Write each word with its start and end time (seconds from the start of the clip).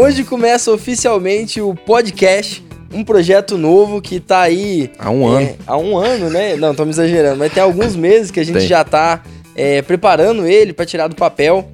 Hoje 0.00 0.22
começa 0.22 0.70
oficialmente 0.70 1.60
o 1.60 1.74
podcast, 1.74 2.64
um 2.94 3.02
projeto 3.02 3.58
novo 3.58 4.00
que 4.00 4.20
tá 4.20 4.42
aí. 4.42 4.92
Há 4.96 5.10
um 5.10 5.36
é, 5.36 5.42
ano. 5.42 5.56
Há 5.66 5.76
um 5.76 5.98
ano, 5.98 6.30
né? 6.30 6.54
Não, 6.54 6.70
estamos 6.70 6.96
exagerando, 6.96 7.36
mas 7.36 7.52
tem 7.52 7.60
alguns 7.60 7.96
meses 7.96 8.30
que 8.30 8.38
a 8.38 8.44
gente 8.44 8.60
Tem. 8.60 8.68
já 8.68 8.84
tá 8.84 9.20
é, 9.56 9.82
preparando 9.82 10.46
ele 10.46 10.72
para 10.72 10.86
tirar 10.86 11.08
do 11.08 11.16
papel. 11.16 11.68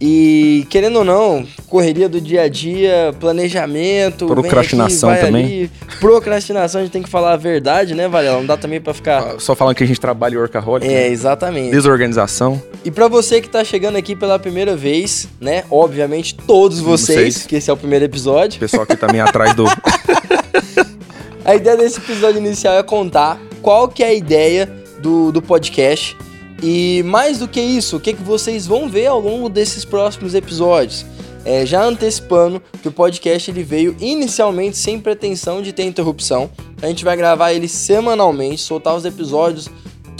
E 0.00 0.66
querendo 0.70 1.00
ou 1.00 1.04
não, 1.04 1.46
correria 1.66 2.08
do 2.08 2.20
dia 2.20 2.42
a 2.42 2.48
dia, 2.48 3.14
planejamento, 3.20 4.26
Procrastinação 4.26 5.10
aqui, 5.10 5.20
também. 5.20 5.44
ali. 5.44 5.70
Procrastinação, 6.00 6.80
a 6.80 6.84
gente 6.84 6.92
tem 6.92 7.02
que 7.02 7.08
falar 7.08 7.34
a 7.34 7.36
verdade, 7.36 7.94
né, 7.94 8.08
Varela? 8.08 8.38
Não 8.38 8.46
dá 8.46 8.56
também 8.56 8.80
pra 8.80 8.94
ficar. 8.94 9.38
Só 9.38 9.54
falando 9.54 9.74
que 9.74 9.84
a 9.84 9.86
gente 9.86 10.00
trabalha 10.00 10.34
em 10.34 10.38
workaholic. 10.38 10.86
É, 10.86 10.90
né? 10.90 11.08
exatamente. 11.08 11.70
Desorganização. 11.70 12.62
E 12.82 12.90
pra 12.90 13.08
você 13.08 13.42
que 13.42 13.48
tá 13.50 13.62
chegando 13.62 13.96
aqui 13.96 14.16
pela 14.16 14.38
primeira 14.38 14.74
vez, 14.74 15.28
né? 15.38 15.64
Obviamente, 15.70 16.34
todos 16.34 16.80
vocês, 16.80 17.46
que 17.46 17.56
esse 17.56 17.68
é 17.68 17.72
o 17.72 17.76
primeiro 17.76 18.06
episódio. 18.06 18.56
O 18.56 18.60
pessoal 18.60 18.86
que 18.86 18.96
também 18.96 19.20
atrás 19.20 19.54
do. 19.54 19.64
A 21.44 21.54
ideia 21.54 21.76
desse 21.76 21.98
episódio 21.98 22.38
inicial 22.38 22.74
é 22.74 22.82
contar 22.82 23.40
qual 23.60 23.88
que 23.88 24.02
é 24.02 24.08
a 24.08 24.14
ideia 24.14 24.70
do, 25.00 25.32
do 25.32 25.42
podcast. 25.42 26.16
E 26.62 27.02
mais 27.04 27.38
do 27.38 27.48
que 27.48 27.60
isso, 27.60 27.96
o 27.96 28.00
que, 28.00 28.12
que 28.12 28.22
vocês 28.22 28.66
vão 28.66 28.88
ver 28.88 29.06
ao 29.06 29.20
longo 29.20 29.48
desses 29.48 29.84
próximos 29.84 30.34
episódios. 30.34 31.06
É, 31.42 31.64
já 31.64 31.82
antecipando 31.82 32.60
que 32.82 32.88
o 32.88 32.92
podcast 32.92 33.50
ele 33.50 33.62
veio 33.62 33.96
inicialmente 33.98 34.76
sem 34.76 35.00
pretensão 35.00 35.62
de 35.62 35.72
ter 35.72 35.84
interrupção. 35.84 36.50
A 36.82 36.86
gente 36.86 37.02
vai 37.02 37.16
gravar 37.16 37.54
ele 37.54 37.66
semanalmente, 37.66 38.60
soltar 38.60 38.94
os 38.94 39.06
episódios 39.06 39.70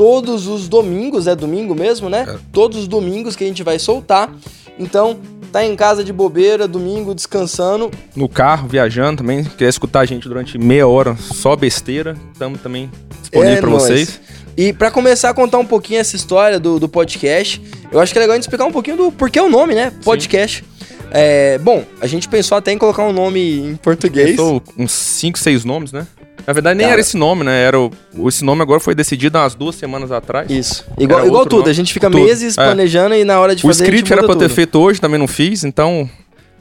todos 0.01 0.47
os 0.47 0.67
domingos, 0.67 1.27
é 1.27 1.37
domingo 1.37 1.75
mesmo, 1.75 2.09
né? 2.09 2.25
É. 2.27 2.39
Todos 2.51 2.79
os 2.79 2.89
domingos 2.89 3.37
que 3.37 3.45
a 3.45 3.47
gente 3.47 3.63
vai 3.63 3.79
soltar. 3.79 4.35
Então, 4.79 5.21
tá 5.53 5.63
em 5.63 5.77
casa 5.77 6.03
de 6.03 6.11
bobeira, 6.11 6.67
domingo 6.67 7.15
descansando, 7.15 7.91
no 8.17 8.27
carro, 8.27 8.67
viajando 8.67 9.19
também. 9.19 9.45
Quer 9.45 9.69
escutar 9.69 10.01
a 10.01 10.07
gente 10.07 10.27
durante 10.27 10.57
meia 10.57 10.89
hora, 10.89 11.15
só 11.19 11.55
besteira. 11.55 12.17
Estamos 12.33 12.63
também 12.63 12.91
disponível 13.21 13.59
É 13.59 13.61
nóis. 13.61 13.83
vocês. 13.83 14.21
E 14.57 14.73
pra 14.73 14.91
começar 14.91 15.31
a 15.31 15.35
contar 15.35 15.59
um 15.59 15.65
pouquinho 15.65 16.01
essa 16.01 16.17
história 16.17 16.59
do, 16.61 16.79
do 16.79 16.89
podcast, 16.89 17.61
eu 17.91 17.99
acho 18.01 18.13
que 18.13 18.19
é 18.19 18.23
legal 18.23 18.35
a 18.35 18.37
gente 18.37 18.45
explicar 18.45 18.65
um 18.67 18.73
pouquinho 18.73 18.97
do 18.97 19.13
porquê 19.13 19.41
o 19.41 19.49
nome, 19.49 19.75
né? 19.75 19.93
Podcast. 20.05 20.65
É, 21.13 21.59
bom, 21.59 21.85
a 22.01 22.07
gente 22.07 22.29
pensou 22.29 22.57
até 22.59 22.71
em 22.73 22.79
colocar 22.79 23.03
um 23.05 23.13
nome 23.13 23.41
em 23.61 23.77
português. 23.77 24.31
Pensou 24.31 24.63
uns 24.79 24.93
5, 24.93 25.39
6 25.39 25.65
nomes, 25.65 25.93
né? 25.93 26.07
Na 26.47 26.53
verdade, 26.53 26.77
nem 26.77 26.85
Cara. 26.87 26.95
era 26.95 27.01
esse 27.01 27.17
nome, 27.17 27.45
né? 27.45 27.63
Era 27.63 27.79
o... 27.79 27.91
Esse 28.27 28.45
nome 28.45 28.63
agora 28.63 28.81
foi 28.81 28.95
decidido 28.95 29.37
há 29.39 29.43
umas 29.43 29.55
duas 29.55 29.75
semanas 29.77 30.11
atrás. 30.11 30.51
Isso. 30.51 30.85
Igual, 30.99 31.27
igual 31.27 31.45
tudo, 31.45 31.59
nome. 31.61 31.71
a 31.71 31.75
gente 31.75 31.93
fica 31.93 32.11
Tudo. 32.11 32.25
meses 32.25 32.57
É. 32.57 32.65
planejando 32.65 33.15
e 33.15 33.25
na 33.25 33.39
hora 33.41 33.55
de 33.55 33.65
O 33.65 33.69
fazer 33.69 33.85
gente 33.85 33.95
script 33.95 34.13
era 34.13 34.23
pra 34.23 34.33
eu 34.33 34.37
ter 34.39 34.45
tudo. 34.47 34.55
feito 34.55 34.79
hoje, 34.79 35.01
também 35.01 35.19
não 35.19 35.29
fiz, 35.29 35.65
então 35.65 36.09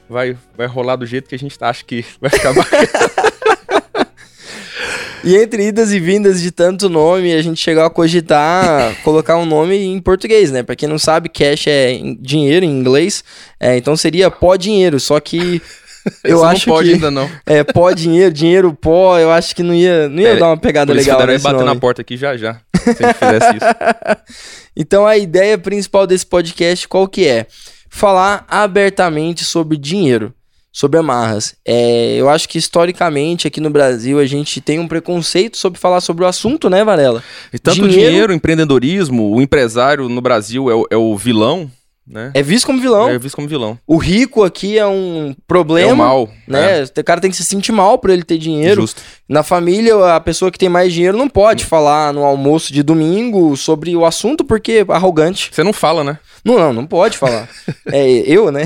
vai, 0.10 0.36
vai 0.58 0.68
rolar 0.68 0.96
do 0.98 1.06
jeito 1.06 1.30
que 1.30 1.36
a 1.36 1.40
gente 1.40 1.56
acha 1.62 1.84
que 1.86 2.04
vai 2.20 2.30
ficar 2.30 2.52
bacana. 2.54 2.88
E 5.24 5.36
entre 5.36 5.68
idas 5.68 5.92
e 5.92 6.00
vindas 6.00 6.42
de 6.42 6.50
tanto 6.50 6.88
nome, 6.88 7.34
a 7.34 7.42
gente 7.42 7.60
chegou 7.60 7.84
a 7.84 7.90
cogitar 7.90 8.96
colocar 9.04 9.38
um 9.38 9.46
nome 9.46 9.76
em 9.78 10.00
português, 10.00 10.50
né? 10.52 10.64
Pra 10.64 10.76
quem 10.76 10.88
não 10.88 10.98
sabe, 10.98 11.28
cash 11.30 11.68
é 11.68 12.00
dinheiro 12.20 12.66
em 12.66 12.70
inglês, 12.70 13.24
é, 13.60 13.76
então 13.78 13.98
seria 13.98 14.32
pó 14.32 14.56
dinheiro, 14.56 14.98
só 15.00 15.20
que 15.20 15.62
eu 16.24 16.38
Esse 16.38 16.46
acho 16.46 16.70
não 16.70 16.76
pode 16.76 16.88
que 16.88 16.94
ainda 16.96 17.12
não. 17.12 17.30
é 17.46 17.64
pó 17.66 17.92
dinheiro, 17.92 18.34
dinheiro 18.34 18.74
pó, 18.74 19.20
eu 19.20 19.30
acho 19.30 19.54
que 19.54 19.62
não 19.62 19.74
ia, 19.74 20.08
não 20.08 20.22
ia 20.22 20.30
É, 20.30 20.36
dar 20.38 20.48
uma 20.48 20.58
pegada 20.58 20.94
isso 20.94 21.02
legal 21.02 21.20
que 21.20 21.28
nesse 21.28 21.44
bater 21.44 21.56
nome. 21.58 21.66
na 21.66 21.76
porta 21.76 22.02
aqui 22.02 22.16
já 22.16 22.38
já, 22.38 22.62
se 22.78 23.14
fizesse 23.14 23.58
isso. 23.58 23.66
Então 24.78 25.06
a 25.06 25.18
ideia 25.18 25.58
principal 25.58 26.08
desse 26.08 26.26
podcast 26.26 26.88
qual 26.88 27.06
que 27.08 27.28
é? 27.28 27.46
Falar 27.90 28.46
abertamente 28.48 29.44
sobre 29.44 29.76
dinheiro, 29.76 30.34
sobre 30.72 31.00
amarras. 31.00 31.56
É, 31.66 32.16
eu 32.16 32.30
acho 32.30 32.48
que 32.48 32.58
historicamente 32.58 33.48
aqui 33.48 33.60
no 33.60 33.70
Brasil 33.70 34.20
a 34.20 34.26
gente 34.26 34.62
tem 34.62 34.80
um 34.80 34.88
preconceito 34.88 35.58
sobre 35.58 35.80
falar 35.80 36.02
sobre 36.02 36.24
o 36.24 36.28
assunto, 36.28 36.70
né, 36.70 36.84
Varela? 36.84 37.24
E 37.54 37.58
tanto 37.60 37.88
Dinheiro- 37.88 38.10
dinheiro, 38.10 38.34
empreendedorismo, 38.34 39.36
o 39.36 39.42
empresário 39.42 40.08
no 40.08 40.22
Brasil 40.22 40.70
é 40.70 40.76
o, 40.76 40.88
é 40.92 40.98
o 40.98 41.16
vilão, 41.18 41.70
né? 42.10 42.32
É 42.34 42.42
visto 42.42 42.66
como 42.66 42.82
vilão. 42.82 43.08
É 43.10 43.18
visto 43.20 43.36
como 43.36 43.48
vilão. 43.48 43.78
O 43.86 43.98
rico 43.98 44.44
aqui 44.44 44.78
é 44.80 44.86
um 44.88 45.36
problema, 45.48 45.90
é 45.90 45.94
o 45.94 45.98
mal, 45.98 46.30
né? 46.48 46.84
O 46.84 47.04
cara 47.04 47.22
tem 47.22 47.30
que 47.30 47.38
se 47.38 47.46
sentir 47.46 47.72
mal 47.72 47.98
por 48.00 48.10
ele 48.10 48.24
ter 48.24 48.36
É, 48.36 48.38
dinheiro. 48.38 48.82
justo. 48.82 49.02
Na 49.28 49.44
família, 49.44 50.16
a 50.16 50.20
pessoa 50.20 50.50
que 50.52 50.58
tem 50.58 50.68
mais 50.70 50.92
dinheiro 50.92 51.16
não 51.18 51.30
pode 51.30 51.64
falar 51.66 52.12
no 52.14 52.24
almoço 52.24 52.74
de 52.74 52.82
domingo 52.82 53.56
sobre 53.56 53.96
o 53.96 54.04
assunto 54.06 54.44
porque 54.44 54.84
é 54.90 54.94
arrogante. 54.94 55.50
Você 55.54 55.64
não 55.64 55.72
fala, 55.72 56.04
né? 56.04 56.18
Não, 56.44 56.58
não, 56.58 56.74
não 56.74 56.86
pode 56.88 57.18
falar. 57.18 57.48
é 57.92 58.08
eu, 58.26 58.52
né? 58.52 58.64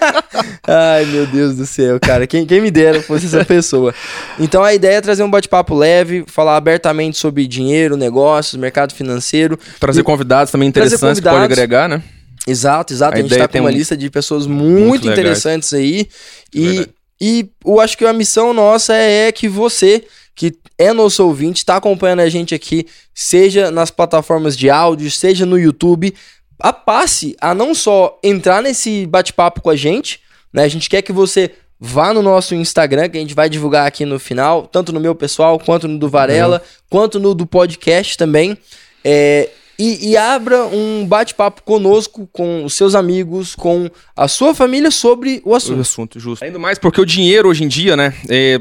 Ai, 0.66 1.04
meu 1.06 1.26
Deus 1.26 1.56
do 1.56 1.66
céu, 1.66 1.98
cara. 2.00 2.26
Quem, 2.26 2.46
quem 2.46 2.60
me 2.60 2.70
dera 2.70 3.02
fosse 3.02 3.26
essa 3.26 3.44
pessoa. 3.44 3.94
Então 4.38 4.62
a 4.62 4.72
ideia 4.74 4.96
é 4.96 5.00
trazer 5.00 5.22
um 5.22 5.30
bate-papo 5.30 5.74
leve, 5.74 6.24
falar 6.26 6.56
abertamente 6.56 7.18
sobre 7.18 7.46
dinheiro, 7.46 7.96
negócios, 7.96 8.58
mercado 8.60 8.94
financeiro. 8.94 9.58
Trazer 9.78 10.00
E- 10.00 10.04
convidados 10.04 10.50
também 10.52 10.70
Trazer 10.70 10.88
interessantes 10.94 11.20
que 11.20 11.24
pode 11.28 11.36
convidados. 11.36 11.58
agregar, 11.58 11.88
né? 11.88 12.02
Exato, 12.46 12.92
exato. 12.92 13.14
A 13.16 13.18
A, 13.18 13.22
gente 13.22 13.36
tá 13.36 13.46
com 13.48 13.58
uma 13.58 13.68
um- 13.68 13.72
lista 13.72 13.96
de 13.96 14.08
pessoas 14.10 14.46
muito, 14.46 14.86
Muito 14.88 15.02
legais. 15.06 15.18
interessantes 15.18 15.72
aí. 15.74 16.08
E, 16.54 16.60
Verdade. 16.66 16.90
e 17.20 17.50
eu 17.64 17.80
acho 17.80 17.96
que 17.98 18.04
a 18.04 18.12
missão 18.12 18.52
nossa 18.52 18.94
é 18.94 19.30
que 19.30 19.48
você, 19.48 20.04
que 20.34 20.54
é 20.78 20.92
nosso 20.92 21.24
ouvinte, 21.24 21.64
tá 21.64 21.76
acompanhando 21.76 22.20
a 22.20 22.28
gente 22.28 22.54
aqui, 22.54 22.86
seja 23.14 23.70
nas 23.70 23.90
plataformas 23.90 24.56
de 24.56 24.70
áudio, 24.70 25.10
seja 25.10 25.44
no 25.44 25.58
YouTube, 25.58 26.14
a 26.58 26.72
passe 26.72 27.36
a 27.40 27.54
não 27.54 27.74
só 27.74 28.18
entrar 28.22 28.62
nesse 28.62 29.06
bate-papo 29.06 29.60
com 29.60 29.70
a 29.70 29.76
gente, 29.76 30.20
né? 30.52 30.64
A 30.64 30.68
gente 30.68 30.88
quer 30.88 31.02
que 31.02 31.12
você 31.12 31.50
vá 31.78 32.12
no 32.12 32.22
nosso 32.22 32.54
Instagram, 32.54 33.08
que 33.08 33.16
a 33.16 33.20
gente 33.20 33.34
vai 33.34 33.48
divulgar 33.48 33.86
aqui 33.86 34.04
no 34.04 34.18
final, 34.18 34.66
tanto 34.66 34.92
no 34.92 35.00
meu 35.00 35.14
pessoal, 35.14 35.58
quanto 35.58 35.88
no 35.88 35.98
do 35.98 36.08
Varela, 36.08 36.56
Uhum. 36.56 36.82
quanto 36.90 37.18
no 37.20 37.34
do 37.34 37.46
podcast 37.46 38.16
também. 38.18 38.56
É, 39.02 39.48
e, 39.80 40.10
e 40.10 40.16
abra 40.16 40.66
um 40.66 41.06
bate-papo 41.06 41.62
conosco, 41.62 42.28
com 42.30 42.64
os 42.64 42.74
seus 42.74 42.94
amigos, 42.94 43.54
com 43.54 43.90
a 44.14 44.28
sua 44.28 44.54
família 44.54 44.90
sobre 44.90 45.40
o 45.44 45.50
O 45.50 45.54
assunto. 45.54 45.80
assunto, 45.80 46.20
justo. 46.20 46.44
Ainda 46.44 46.58
mais 46.58 46.78
porque 46.78 47.00
o 47.00 47.06
dinheiro 47.06 47.48
hoje 47.48 47.64
em 47.64 47.68
dia, 47.68 47.96
né? 47.96 48.14
é, 48.28 48.60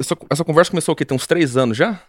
essa, 0.00 0.16
essa 0.30 0.44
conversa 0.44 0.70
começou 0.70 0.94
o 0.94 0.96
quê? 0.96 1.04
Tem 1.04 1.14
uns 1.14 1.26
três 1.26 1.56
anos 1.56 1.76
já? 1.76 2.00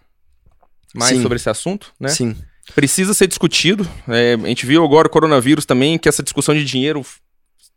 Mais 0.93 1.17
Sim. 1.17 1.21
sobre 1.21 1.35
esse 1.35 1.49
assunto, 1.49 1.91
né? 1.99 2.07
Sim. 2.09 2.35
Precisa 2.73 3.13
ser 3.13 3.27
discutido. 3.27 3.87
É, 4.07 4.35
a 4.41 4.47
gente 4.47 4.65
viu 4.65 4.83
agora 4.83 5.07
o 5.07 5.11
coronavírus 5.11 5.65
também, 5.65 5.97
que 5.99 6.07
essa 6.07 6.23
discussão 6.23 6.55
de 6.55 6.63
dinheiro 6.63 7.05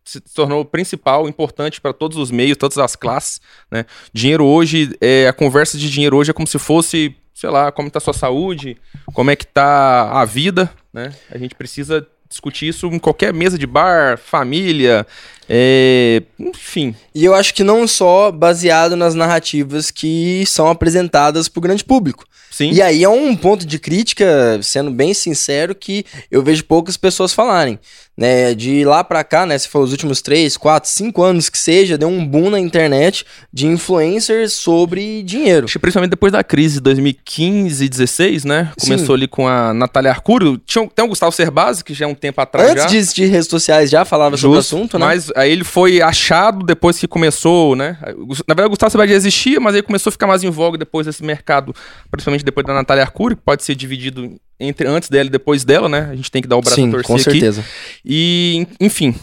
se 0.04 0.20
tornou 0.20 0.64
principal, 0.64 1.28
importante 1.28 1.80
para 1.80 1.92
todos 1.92 2.16
os 2.16 2.30
meios, 2.30 2.56
todas 2.56 2.78
as 2.78 2.96
classes, 2.96 3.40
né? 3.70 3.84
Dinheiro 4.12 4.44
hoje, 4.46 4.96
é, 5.00 5.28
a 5.28 5.32
conversa 5.32 5.76
de 5.76 5.90
dinheiro 5.90 6.16
hoje 6.16 6.30
é 6.30 6.32
como 6.32 6.46
se 6.46 6.58
fosse, 6.58 7.14
sei 7.38 7.50
lá, 7.50 7.70
como 7.70 7.86
está 7.86 7.98
a 7.98 8.00
sua 8.00 8.12
saúde, 8.12 8.76
como 9.14 9.30
é 9.30 9.36
que 9.36 9.46
tá 9.46 10.10
a 10.10 10.24
vida, 10.24 10.68
né? 10.92 11.14
A 11.30 11.38
gente 11.38 11.54
precisa 11.54 12.04
discutir 12.28 12.66
isso 12.66 12.88
em 12.88 12.98
qualquer 12.98 13.32
mesa 13.32 13.56
de 13.56 13.64
bar, 13.64 14.18
família, 14.18 15.06
é, 15.48 16.22
enfim. 16.38 16.94
E 17.14 17.24
eu 17.24 17.34
acho 17.34 17.54
que 17.54 17.64
não 17.64 17.86
só 17.88 18.30
baseado 18.30 18.94
nas 18.96 19.14
narrativas 19.14 19.90
que 19.90 20.44
são 20.46 20.68
apresentadas 20.68 21.48
para 21.48 21.58
o 21.58 21.62
grande 21.62 21.84
público. 21.84 22.24
Sim. 22.50 22.72
E 22.72 22.82
aí 22.82 23.04
é 23.04 23.08
um 23.08 23.36
ponto 23.36 23.64
de 23.66 23.78
crítica, 23.78 24.58
sendo 24.62 24.90
bem 24.90 25.14
sincero, 25.14 25.74
que 25.74 26.04
eu 26.30 26.42
vejo 26.42 26.64
poucas 26.64 26.96
pessoas 26.96 27.32
falarem. 27.32 27.78
Né, 28.20 28.52
de 28.52 28.84
lá 28.84 29.04
pra 29.04 29.22
cá, 29.22 29.46
né? 29.46 29.56
Se 29.56 29.68
for 29.68 29.78
os 29.78 29.92
últimos 29.92 30.20
3, 30.20 30.56
4, 30.56 30.90
5 30.90 31.22
anos 31.22 31.48
que 31.48 31.56
seja, 31.56 31.96
deu 31.96 32.08
um 32.08 32.26
boom 32.26 32.50
na 32.50 32.58
internet 32.58 33.24
de 33.52 33.68
influencers 33.68 34.54
sobre 34.54 35.22
dinheiro. 35.22 35.66
Acho 35.66 35.74
que 35.74 35.78
principalmente 35.78 36.10
depois 36.10 36.32
da 36.32 36.42
crise 36.42 36.74
de 36.74 36.80
2015 36.80 37.84
e 37.84 37.88
16, 37.88 38.44
né? 38.44 38.72
Sim. 38.76 38.86
Começou 38.90 39.14
ali 39.14 39.28
com 39.28 39.46
a 39.46 39.72
Natália 39.72 40.10
Arcuro. 40.10 40.58
Tinha, 40.66 40.82
um- 40.82 40.88
tem 40.88 41.04
o 41.04 41.08
Gustavo 41.08 41.30
Cerbasi, 41.30 41.84
que 41.84 41.94
já 41.94 42.06
é 42.06 42.08
um 42.08 42.14
tempo 42.14 42.40
atrás 42.40 42.72
Antes 42.72 43.06
já. 43.10 43.12
de 43.14 43.24
redes 43.26 43.46
sociais 43.46 43.88
já 43.88 44.04
falava 44.04 44.36
sobre 44.36 44.56
o 44.58 44.60
Justo, 44.60 44.74
assunto, 44.74 44.98
né? 44.98 45.06
Mas 45.06 45.30
aí 45.38 45.52
ele 45.52 45.64
foi 45.64 46.02
achado 46.02 46.64
depois 46.64 46.98
que 46.98 47.06
começou, 47.06 47.76
né? 47.76 47.98
Na 48.46 48.54
verdade, 48.54 48.66
o 48.66 48.70
Gustavo 48.70 49.06
já 49.06 49.14
existia, 49.14 49.60
mas 49.60 49.74
aí 49.74 49.82
começou 49.82 50.10
a 50.10 50.12
ficar 50.12 50.26
mais 50.26 50.42
em 50.42 50.50
voga 50.50 50.76
depois 50.76 51.06
desse 51.06 51.22
mercado, 51.24 51.74
principalmente 52.10 52.44
depois 52.44 52.66
da 52.66 52.74
Natália 52.74 53.04
Arcuri, 53.04 53.36
que 53.36 53.42
pode 53.42 53.64
ser 53.64 53.74
dividido 53.74 54.38
entre 54.58 54.88
antes 54.88 55.08
dela 55.08 55.28
e 55.28 55.30
depois 55.30 55.64
dela, 55.64 55.88
né? 55.88 56.08
A 56.10 56.16
gente 56.16 56.30
tem 56.30 56.42
que 56.42 56.48
dar 56.48 56.56
o 56.56 56.60
braço 56.60 56.80
a 56.80 56.84
Sim, 56.84 56.90
torcer 56.90 57.06
com 57.06 57.14
aqui. 57.14 57.24
certeza. 57.24 57.64
E, 58.04 58.66
enfim, 58.80 59.14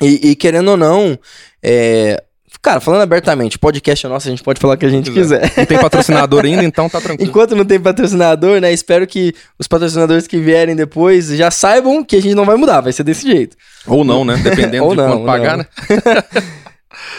E, 0.00 0.30
e 0.30 0.36
querendo 0.36 0.70
ou 0.70 0.76
não, 0.76 1.18
é... 1.62 2.22
cara, 2.62 2.80
falando 2.80 3.02
abertamente, 3.02 3.58
podcast 3.58 4.04
é 4.04 4.08
nosso, 4.08 4.28
a 4.28 4.30
gente 4.30 4.42
pode 4.42 4.60
falar 4.60 4.74
o 4.74 4.76
que 4.76 4.86
a 4.86 4.90
gente 4.90 5.10
quiser. 5.10 5.52
não 5.56 5.66
tem 5.66 5.78
patrocinador 5.78 6.44
ainda, 6.44 6.64
então 6.64 6.88
tá 6.88 7.00
tranquilo. 7.00 7.28
Enquanto 7.28 7.56
não 7.56 7.64
tem 7.64 7.80
patrocinador, 7.80 8.60
né? 8.60 8.72
Espero 8.72 9.06
que 9.06 9.34
os 9.58 9.66
patrocinadores 9.66 10.26
que 10.26 10.38
vierem 10.38 10.76
depois 10.76 11.28
já 11.28 11.50
saibam 11.50 12.04
que 12.04 12.16
a 12.16 12.22
gente 12.22 12.34
não 12.34 12.44
vai 12.44 12.56
mudar, 12.56 12.80
vai 12.80 12.92
ser 12.92 13.04
desse 13.04 13.26
jeito. 13.26 13.56
Ou 13.86 14.04
não, 14.04 14.24
né? 14.24 14.36
Dependendo 14.36 14.84
Ou 14.86 14.90
de 14.90 14.96
não, 14.96 15.08
quanto 15.08 15.26
pagar, 15.26 15.56
não. 15.58 15.64
né? 15.64 15.68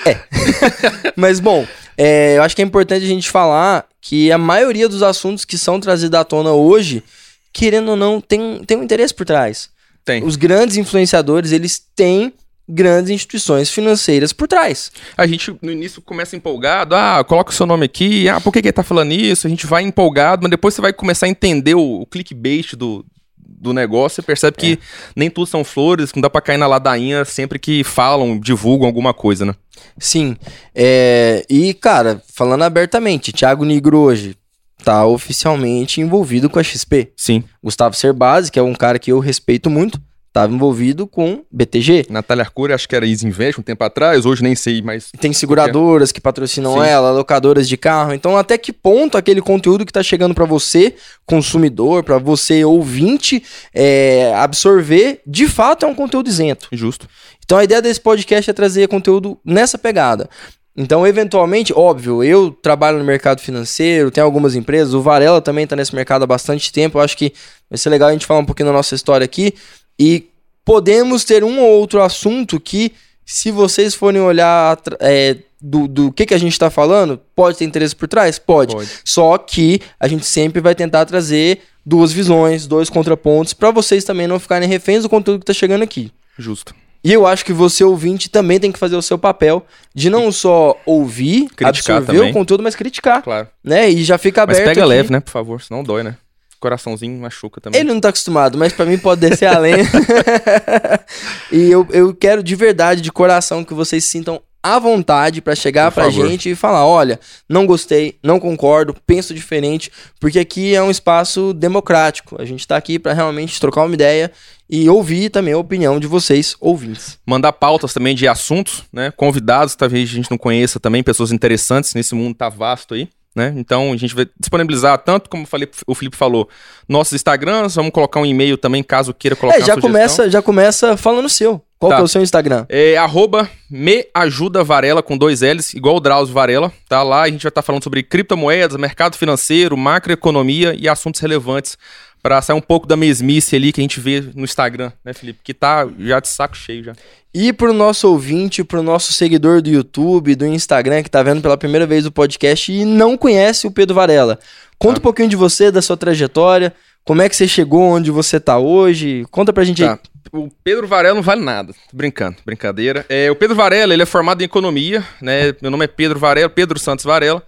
Mas 1.15 1.39
bom, 1.39 1.65
é, 1.97 2.37
eu 2.37 2.43
acho 2.43 2.55
que 2.55 2.61
é 2.61 2.65
importante 2.65 3.03
a 3.03 3.07
gente 3.07 3.29
falar 3.29 3.85
que 4.01 4.31
a 4.31 4.37
maioria 4.37 4.87
dos 4.87 5.03
assuntos 5.03 5.45
que 5.45 5.57
são 5.57 5.79
trazidos 5.79 6.17
à 6.17 6.23
tona 6.23 6.51
hoje, 6.51 7.03
querendo 7.51 7.89
ou 7.89 7.95
não, 7.95 8.21
tem, 8.21 8.61
tem 8.65 8.77
um 8.77 8.83
interesse 8.83 9.13
por 9.13 9.25
trás. 9.25 9.69
Tem. 10.05 10.23
Os 10.23 10.35
grandes 10.35 10.77
influenciadores, 10.77 11.51
eles 11.51 11.81
têm 11.95 12.33
grandes 12.69 13.09
instituições 13.09 13.69
financeiras 13.71 14.31
por 14.31 14.47
trás. 14.47 14.91
A 15.17 15.25
gente 15.25 15.55
no 15.61 15.71
início 15.71 16.01
começa 16.01 16.35
empolgado, 16.35 16.95
ah, 16.95 17.23
coloca 17.27 17.51
o 17.51 17.53
seu 17.53 17.65
nome 17.65 17.85
aqui, 17.85 18.29
ah, 18.29 18.39
por 18.39 18.53
que, 18.53 18.61
que 18.61 18.67
ele 18.67 18.73
tá 18.73 18.83
falando 18.83 19.11
isso? 19.11 19.47
A 19.47 19.49
gente 19.49 19.65
vai 19.65 19.81
empolgado, 19.83 20.43
mas 20.43 20.51
depois 20.51 20.75
você 20.75 20.81
vai 20.81 20.93
começar 20.93 21.25
a 21.25 21.29
entender 21.29 21.73
o, 21.73 22.01
o 22.01 22.05
clickbait 22.05 22.75
do, 22.75 23.03
do 23.37 23.73
negócio, 23.73 24.17
você 24.17 24.21
percebe 24.21 24.55
é. 24.59 24.61
que 24.61 24.79
nem 25.15 25.29
tudo 25.29 25.47
são 25.47 25.63
flores, 25.63 26.13
não 26.13 26.21
dá 26.21 26.29
pra 26.29 26.41
cair 26.41 26.57
na 26.57 26.67
ladainha 26.67 27.25
sempre 27.25 27.57
que 27.57 27.83
falam, 27.83 28.39
divulgam 28.39 28.87
alguma 28.87 29.13
coisa, 29.13 29.45
né? 29.45 29.55
Sim. 29.97 30.37
É, 30.75 31.45
e, 31.49 31.73
cara, 31.73 32.21
falando 32.33 32.63
abertamente, 32.63 33.33
Thiago 33.33 33.65
Nigro 33.65 33.97
hoje 33.97 34.35
tá 34.83 35.05
oficialmente 35.05 35.99
envolvido 35.99 36.49
com 36.49 36.59
a 36.59 36.63
XP. 36.63 37.11
Sim. 37.17 37.43
Gustavo 37.61 37.95
Cerbasi, 37.95 38.51
que 38.51 38.59
é 38.59 38.63
um 38.63 38.73
cara 38.73 38.97
que 38.97 39.11
eu 39.11 39.19
respeito 39.19 39.69
muito, 39.69 40.01
estava 40.39 40.53
envolvido 40.53 41.05
com 41.05 41.43
BTG. 41.51 42.07
Natália 42.09 42.43
Arcuri, 42.43 42.73
acho 42.73 42.87
que 42.87 42.95
era 42.95 43.05
Easy 43.05 43.27
Invest 43.27 43.59
um 43.59 43.63
tempo 43.63 43.83
atrás, 43.83 44.25
hoje 44.25 44.41
nem 44.41 44.55
sei, 44.55 44.81
mas... 44.81 45.11
Tem 45.19 45.33
seguradoras 45.33 46.11
que 46.11 46.21
patrocinam 46.21 46.75
Sim. 46.75 46.87
ela, 46.87 47.11
locadoras 47.11 47.67
de 47.67 47.75
carro. 47.75 48.13
Então, 48.13 48.37
até 48.37 48.57
que 48.57 48.71
ponto 48.71 49.17
aquele 49.17 49.41
conteúdo 49.41 49.85
que 49.85 49.91
está 49.91 50.01
chegando 50.01 50.33
para 50.33 50.45
você, 50.45 50.95
consumidor, 51.25 52.03
para 52.03 52.17
você 52.17 52.63
ouvinte, 52.63 53.43
é, 53.73 54.33
absorver, 54.35 55.21
de 55.27 55.47
fato 55.47 55.85
é 55.85 55.89
um 55.89 55.95
conteúdo 55.95 56.29
isento. 56.29 56.69
Justo. 56.71 57.07
Então, 57.43 57.57
a 57.57 57.63
ideia 57.63 57.81
desse 57.81 57.99
podcast 57.99 58.49
é 58.49 58.53
trazer 58.53 58.87
conteúdo 58.87 59.37
nessa 59.43 59.77
pegada. 59.77 60.29
Então, 60.77 61.05
eventualmente, 61.05 61.73
óbvio, 61.73 62.23
eu 62.23 62.51
trabalho 62.51 62.99
no 62.99 63.03
mercado 63.03 63.41
financeiro, 63.41 64.09
tem 64.09 64.23
algumas 64.23 64.55
empresas, 64.55 64.93
o 64.93 65.01
Varela 65.01 65.41
também 65.41 65.65
está 65.65 65.75
nesse 65.75 65.93
mercado 65.93 66.23
há 66.23 66.27
bastante 66.27 66.71
tempo. 66.71 66.97
Eu 66.97 67.01
acho 67.01 67.17
que 67.17 67.33
vai 67.69 67.77
ser 67.77 67.89
legal 67.89 68.07
a 68.07 68.13
gente 68.13 68.25
falar 68.25 68.39
um 68.39 68.45
pouquinho 68.45 68.67
da 68.67 68.73
nossa 68.73 68.95
história 68.95 69.25
aqui. 69.25 69.53
E 69.99 70.28
podemos 70.69 71.23
ter 71.23 71.43
um 71.43 71.59
ou 71.59 71.79
outro 71.79 71.99
assunto 71.99 72.59
que, 72.59 72.91
se 73.25 73.49
vocês 73.49 73.95
forem 73.95 74.21
olhar 74.21 74.79
é, 74.99 75.37
do, 75.59 75.87
do 75.87 76.11
que, 76.11 76.27
que 76.27 76.33
a 76.35 76.37
gente 76.37 76.51
está 76.51 76.69
falando, 76.69 77.19
pode 77.35 77.57
ter 77.57 77.65
interesse 77.65 77.95
por 77.95 78.07
trás? 78.07 78.37
Pode. 78.37 78.75
pode. 78.75 78.87
Só 79.03 79.35
que 79.39 79.81
a 79.99 80.07
gente 80.07 80.27
sempre 80.27 80.61
vai 80.61 80.75
tentar 80.75 81.05
trazer 81.05 81.61
duas 81.83 82.11
visões, 82.11 82.67
dois 82.67 82.87
contrapontos, 82.87 83.51
para 83.51 83.71
vocês 83.71 84.03
também 84.03 84.27
não 84.27 84.37
ficarem 84.39 84.69
reféns 84.69 85.01
do 85.01 85.09
conteúdo 85.09 85.39
que 85.39 85.51
está 85.51 85.59
chegando 85.59 85.81
aqui. 85.81 86.11
Justo. 86.37 86.75
E 87.03 87.11
eu 87.11 87.25
acho 87.25 87.43
que 87.43 87.53
você, 87.53 87.83
ouvinte, 87.83 88.29
também 88.29 88.59
tem 88.59 88.71
que 88.71 88.77
fazer 88.77 88.95
o 88.95 89.01
seu 89.01 89.17
papel 89.17 89.65
de 89.95 90.07
não 90.07 90.31
só 90.31 90.79
ouvir, 90.85 91.47
criticar 91.55 91.97
absorver 91.97 92.19
também. 92.19 92.29
o 92.29 92.33
conteúdo, 92.33 92.61
mas 92.61 92.75
criticar. 92.75 93.23
Claro. 93.23 93.47
Né? 93.63 93.89
E 93.89 94.03
já 94.03 94.19
fica 94.19 94.43
aberto. 94.43 94.59
Mas 94.59 94.67
pega 94.67 94.81
aqui. 94.81 94.89
leve, 94.89 95.11
né, 95.11 95.19
por 95.19 95.31
favor, 95.31 95.63
senão 95.63 95.81
dói, 95.81 96.03
né? 96.03 96.15
Coraçãozinho 96.59 97.19
machuca 97.19 97.61
também. 97.61 97.79
Ele 97.79 97.93
não 97.93 97.99
tá 97.99 98.09
acostumado, 98.09 98.57
mas 98.57 98.73
para 98.73 98.85
mim 98.85 98.97
pode 98.97 99.21
descer 99.21 99.47
além. 99.47 99.75
e 101.51 101.71
eu, 101.71 101.87
eu 101.91 102.13
quero 102.13 102.43
de 102.43 102.55
verdade, 102.55 103.01
de 103.01 103.11
coração, 103.11 103.63
que 103.63 103.73
vocês 103.73 104.05
sintam 104.05 104.41
à 104.61 104.77
vontade 104.77 105.41
para 105.41 105.55
chegar 105.55 105.91
pra 105.91 106.09
gente 106.09 106.49
e 106.49 106.55
falar: 106.55 106.85
olha, 106.85 107.19
não 107.47 107.65
gostei, 107.65 108.17
não 108.23 108.39
concordo, 108.39 108.95
penso 109.05 109.33
diferente, 109.33 109.91
porque 110.19 110.39
aqui 110.39 110.75
é 110.75 110.81
um 110.81 110.91
espaço 110.91 111.53
democrático. 111.53 112.39
A 112.39 112.45
gente 112.45 112.67
tá 112.67 112.77
aqui 112.77 112.99
para 112.99 113.13
realmente 113.13 113.59
trocar 113.59 113.83
uma 113.83 113.93
ideia 113.93 114.31
e 114.69 114.87
ouvir 114.87 115.29
também 115.29 115.53
a 115.53 115.57
opinião 115.57 115.99
de 115.99 116.05
vocês, 116.05 116.55
ouvintes. 116.59 117.17
Mandar 117.25 117.53
pautas 117.53 117.93
também 117.93 118.13
de 118.13 118.27
assuntos, 118.27 118.83
né? 118.93 119.11
Convidados, 119.11 119.75
talvez 119.75 120.09
a 120.09 120.13
gente 120.13 120.29
não 120.29 120.37
conheça 120.37 120.79
também, 120.79 121.01
pessoas 121.01 121.31
interessantes 121.31 121.93
nesse 121.93 122.13
mundo 122.13 122.35
tá 122.35 122.49
vasto 122.49 122.93
aí. 122.93 123.09
Né? 123.39 123.53
Então 123.55 123.93
a 123.93 123.95
gente 123.95 124.13
vai 124.13 124.27
disponibilizar 124.37 124.97
tanto 124.97 125.29
como 125.29 125.45
falei, 125.45 125.69
o 125.87 125.95
Felipe 125.95 126.17
falou, 126.17 126.49
nossos 126.89 127.13
Instagrams, 127.13 127.73
vamos 127.73 127.93
colocar 127.93 128.19
um 128.19 128.25
e-mail 128.25 128.57
também 128.57 128.83
caso 128.83 129.13
queira 129.13 129.33
colocar. 129.33 129.57
É, 129.57 129.61
já 129.61 129.79
começa, 129.79 130.29
já 130.29 130.41
começa 130.41 130.97
falando 130.97 131.27
o 131.27 131.29
seu. 131.29 131.63
Qual 131.79 131.89
tá. 131.89 131.99
é 131.99 132.01
o 132.01 132.07
seu 132.09 132.21
Instagram? 132.21 132.65
É 132.67 132.97
arroba 132.97 133.49
me 133.71 134.05
ajuda 134.13 134.61
Varela 134.61 135.01
com 135.01 135.17
dois 135.17 135.39
L's, 135.39 135.73
igual 135.73 135.95
o 135.95 135.99
Drauzio 136.01 136.33
Varela. 136.33 136.73
Tá 136.89 137.01
lá, 137.01 137.21
a 137.21 137.29
gente 137.29 137.41
vai 137.41 137.49
estar 137.49 137.61
tá 137.61 137.65
falando 137.65 137.81
sobre 137.81 138.03
criptomoedas, 138.03 138.75
mercado 138.75 139.15
financeiro, 139.15 139.77
macroeconomia 139.77 140.75
e 140.77 140.89
assuntos 140.89 141.21
relevantes 141.21 141.77
para 142.21 142.41
sair 142.41 142.55
um 142.55 142.61
pouco 142.61 142.87
da 142.87 142.95
mesmice 142.95 143.55
ali 143.55 143.71
que 143.71 143.79
a 143.79 143.83
gente 143.83 143.99
vê 143.99 144.21
no 144.35 144.43
Instagram, 144.43 144.91
né, 145.03 145.13
Felipe? 145.13 145.39
Que 145.43 145.53
tá 145.53 145.87
já 145.99 146.19
de 146.19 146.27
saco 146.27 146.55
cheio 146.55 146.83
já. 146.83 146.93
E 147.33 147.53
pro 147.53 147.71
nosso 147.73 148.09
ouvinte, 148.09 148.63
pro 148.63 148.81
nosso 148.81 149.13
seguidor 149.13 149.61
do 149.61 149.69
YouTube, 149.69 150.35
do 150.35 150.45
Instagram, 150.45 151.03
que 151.03 151.09
tá 151.09 151.21
vendo 151.21 151.41
pela 151.41 151.57
primeira 151.57 151.85
vez 151.85 152.05
o 152.05 152.11
podcast 152.11 152.71
e 152.71 152.83
não 152.83 153.15
conhece 153.15 153.67
o 153.67 153.71
Pedro 153.71 153.95
Varela. 153.95 154.39
Conta 154.77 154.95
tá. 154.95 154.99
um 154.99 155.03
pouquinho 155.03 155.29
de 155.29 155.35
você, 155.35 155.71
da 155.71 155.81
sua 155.81 155.95
trajetória, 155.95 156.73
como 157.05 157.21
é 157.21 157.29
que 157.29 157.35
você 157.35 157.47
chegou 157.47 157.81
onde 157.81 158.09
você 158.09 158.39
tá 158.39 158.57
hoje. 158.57 159.25
Conta 159.29 159.53
pra 159.53 159.63
gente 159.63 159.83
tá. 159.83 159.93
aí. 159.93 159.99
O 160.31 160.49
Pedro 160.63 160.87
Varela 160.87 161.15
não 161.15 161.23
vale 161.23 161.41
nada. 161.41 161.73
Tô 161.73 161.97
brincando, 161.97 162.37
brincadeira. 162.45 163.05
É, 163.09 163.31
o 163.31 163.35
Pedro 163.35 163.55
Varela, 163.55 163.93
ele 163.93 164.03
é 164.03 164.05
formado 164.05 164.41
em 164.41 164.45
economia, 164.45 165.03
né? 165.21 165.55
Meu 165.61 165.71
nome 165.71 165.85
é 165.85 165.87
Pedro 165.87 166.19
Varela, 166.19 166.49
Pedro 166.49 166.77
Santos 166.77 167.05
Varela 167.05 167.43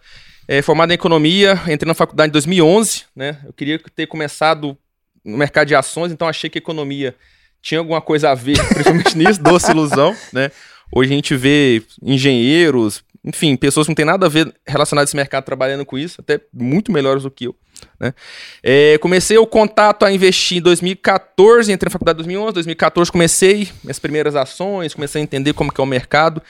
é, 0.47 0.61
formado 0.61 0.91
em 0.91 0.95
economia, 0.95 1.53
entrei 1.67 1.87
na 1.87 1.93
faculdade 1.93 2.29
em 2.29 2.33
2011, 2.33 3.03
né? 3.15 3.39
Eu 3.45 3.53
queria 3.53 3.79
ter 3.95 4.07
começado 4.07 4.77
no 5.23 5.37
mercado 5.37 5.67
de 5.67 5.75
ações, 5.75 6.11
então 6.11 6.27
achei 6.27 6.49
que 6.49 6.57
economia 6.57 7.15
tinha 7.61 7.79
alguma 7.79 8.01
coisa 8.01 8.31
a 8.31 8.35
ver, 8.35 8.57
principalmente 8.69 9.17
nisso, 9.17 9.41
doce 9.41 9.71
ilusão, 9.71 10.15
né? 10.33 10.51
Hoje 10.91 11.11
a 11.13 11.15
gente 11.15 11.35
vê 11.35 11.83
engenheiros, 12.01 13.03
enfim, 13.23 13.55
pessoas 13.55 13.85
que 13.85 13.91
não 13.91 13.95
tem 13.95 14.05
nada 14.05 14.25
a 14.25 14.29
ver 14.29 14.53
relacionadas 14.67 15.07
a 15.07 15.11
esse 15.11 15.15
mercado 15.15 15.45
trabalhando 15.45 15.85
com 15.85 15.97
isso, 15.97 16.19
até 16.19 16.41
muito 16.51 16.91
melhores 16.91 17.23
do 17.23 17.31
que 17.31 17.45
eu. 17.45 17.55
Né? 17.99 18.13
É, 18.61 18.97
comecei 18.97 19.37
o 19.37 19.47
contato 19.47 20.03
a 20.05 20.11
investir 20.11 20.57
em 20.57 20.61
2014, 20.61 21.71
entrei 21.71 21.87
na 21.87 21.91
faculdade 21.91 22.17
em 22.17 22.23
2011, 22.23 22.53
2014 22.53 23.11
comecei 23.11 23.69
minhas 23.83 23.99
primeiras 23.99 24.35
ações, 24.35 24.93
comecei 24.93 25.21
a 25.21 25.23
entender 25.23 25.53
como 25.53 25.71
que 25.71 25.79
é 25.79 25.83
o 25.83 25.87
mercado, 25.87 26.41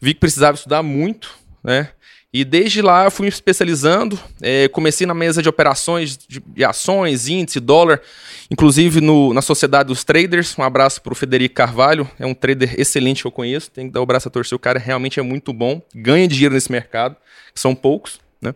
vi 0.00 0.14
que 0.14 0.20
precisava 0.20 0.56
estudar 0.56 0.82
muito, 0.82 1.30
né? 1.62 1.90
E 2.32 2.44
desde 2.44 2.80
lá 2.80 3.04
eu 3.04 3.10
fui 3.10 3.24
me 3.24 3.28
especializando, 3.28 4.16
é, 4.40 4.68
comecei 4.68 5.04
na 5.04 5.14
mesa 5.14 5.42
de 5.42 5.48
operações 5.48 6.16
de, 6.16 6.40
de 6.40 6.64
ações, 6.64 7.26
índice, 7.26 7.58
dólar, 7.58 8.00
inclusive 8.48 9.00
no, 9.00 9.34
na 9.34 9.42
Sociedade 9.42 9.88
dos 9.88 10.04
Traders. 10.04 10.56
Um 10.56 10.62
abraço 10.62 11.02
para 11.02 11.12
o 11.12 11.16
Federico 11.16 11.56
Carvalho, 11.56 12.08
é 12.20 12.26
um 12.26 12.32
trader 12.32 12.78
excelente 12.78 13.22
que 13.22 13.26
eu 13.26 13.32
conheço, 13.32 13.72
tem 13.72 13.88
que 13.88 13.92
dar 13.92 14.00
o 14.00 14.06
braço 14.06 14.28
a 14.28 14.30
torcer, 14.30 14.54
o 14.54 14.60
cara 14.60 14.78
realmente 14.78 15.18
é 15.18 15.22
muito 15.24 15.52
bom, 15.52 15.82
ganha 15.92 16.28
dinheiro 16.28 16.54
nesse 16.54 16.70
mercado, 16.70 17.16
que 17.52 17.58
são 17.58 17.74
poucos. 17.74 18.20
Né? 18.40 18.54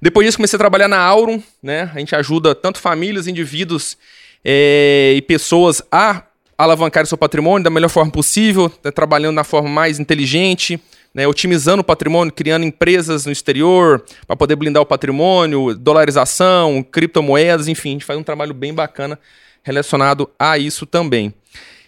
Depois 0.00 0.24
disso 0.24 0.38
comecei 0.38 0.56
a 0.56 0.60
trabalhar 0.60 0.86
na 0.86 0.98
Aurum, 0.98 1.42
né? 1.60 1.90
a 1.92 1.98
gente 1.98 2.14
ajuda 2.14 2.54
tanto 2.54 2.78
famílias, 2.78 3.26
indivíduos 3.26 3.98
é, 4.44 5.14
e 5.16 5.22
pessoas 5.22 5.82
a 5.90 6.22
alavancar 6.56 7.04
seu 7.06 7.18
patrimônio 7.18 7.64
da 7.64 7.70
melhor 7.70 7.88
forma 7.88 8.10
possível, 8.12 8.72
né? 8.84 8.92
trabalhando 8.92 9.34
na 9.34 9.44
forma 9.44 9.68
mais 9.68 9.98
inteligente, 9.98 10.80
né, 11.16 11.26
otimizando 11.26 11.80
o 11.80 11.84
patrimônio, 11.84 12.30
criando 12.30 12.66
empresas 12.66 13.24
no 13.24 13.32
exterior 13.32 14.04
para 14.26 14.36
poder 14.36 14.54
blindar 14.54 14.82
o 14.82 14.86
patrimônio, 14.86 15.74
dolarização, 15.74 16.82
criptomoedas, 16.82 17.68
enfim, 17.68 17.88
a 17.88 17.92
gente 17.92 18.04
faz 18.04 18.18
um 18.18 18.22
trabalho 18.22 18.52
bem 18.52 18.74
bacana 18.74 19.18
relacionado 19.62 20.28
a 20.38 20.58
isso 20.58 20.84
também. 20.84 21.32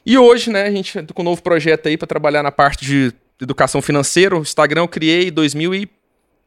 E 0.07 0.17
hoje, 0.17 0.49
né, 0.49 0.65
a 0.65 0.71
gente 0.71 0.99
com 1.13 1.21
um 1.21 1.27
novo 1.27 1.43
projeto 1.43 1.89
aí 1.89 1.99
para 1.99 2.09
trabalhar 2.09 2.43
na 2.43 2.51
parte 2.51 2.87
de 2.87 3.13
educação 3.39 3.83
financeira. 3.83 4.35
O 4.35 4.41
Instagram 4.41 4.85
eu 4.85 4.89
criei 4.89 5.29
em 5.29 5.87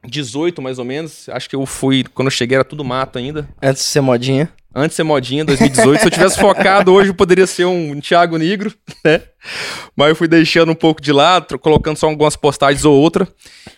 2018, 0.03 0.61
mais 0.61 0.79
ou 0.79 0.85
menos. 0.85 1.29
Acho 1.29 1.49
que 1.49 1.55
eu 1.55 1.65
fui, 1.65 2.03
quando 2.13 2.27
eu 2.27 2.31
cheguei 2.31 2.55
era 2.55 2.63
tudo 2.63 2.83
mato 2.83 3.17
ainda. 3.17 3.47
Antes 3.61 3.83
de 3.83 3.89
ser 3.89 4.01
modinha. 4.01 4.51
Antes 4.73 4.91
de 4.91 4.95
ser 4.95 5.03
modinha, 5.03 5.45
2018. 5.45 5.99
Se 5.99 6.07
eu 6.07 6.11
tivesse 6.11 6.39
focado 6.39 6.93
hoje, 6.93 7.09
eu 7.09 7.13
poderia 7.13 7.45
ser 7.45 7.65
um 7.65 7.99
Thiago 7.99 8.37
Negro, 8.37 8.73
né? 9.03 9.21
Mas 9.95 10.09
eu 10.09 10.15
fui 10.15 10.27
deixando 10.27 10.71
um 10.71 10.75
pouco 10.75 11.01
de 11.01 11.11
lado, 11.11 11.59
colocando 11.59 11.97
só 11.97 12.07
algumas 12.07 12.35
postagens 12.35 12.85
ou 12.85 12.95
outra. 12.99 13.27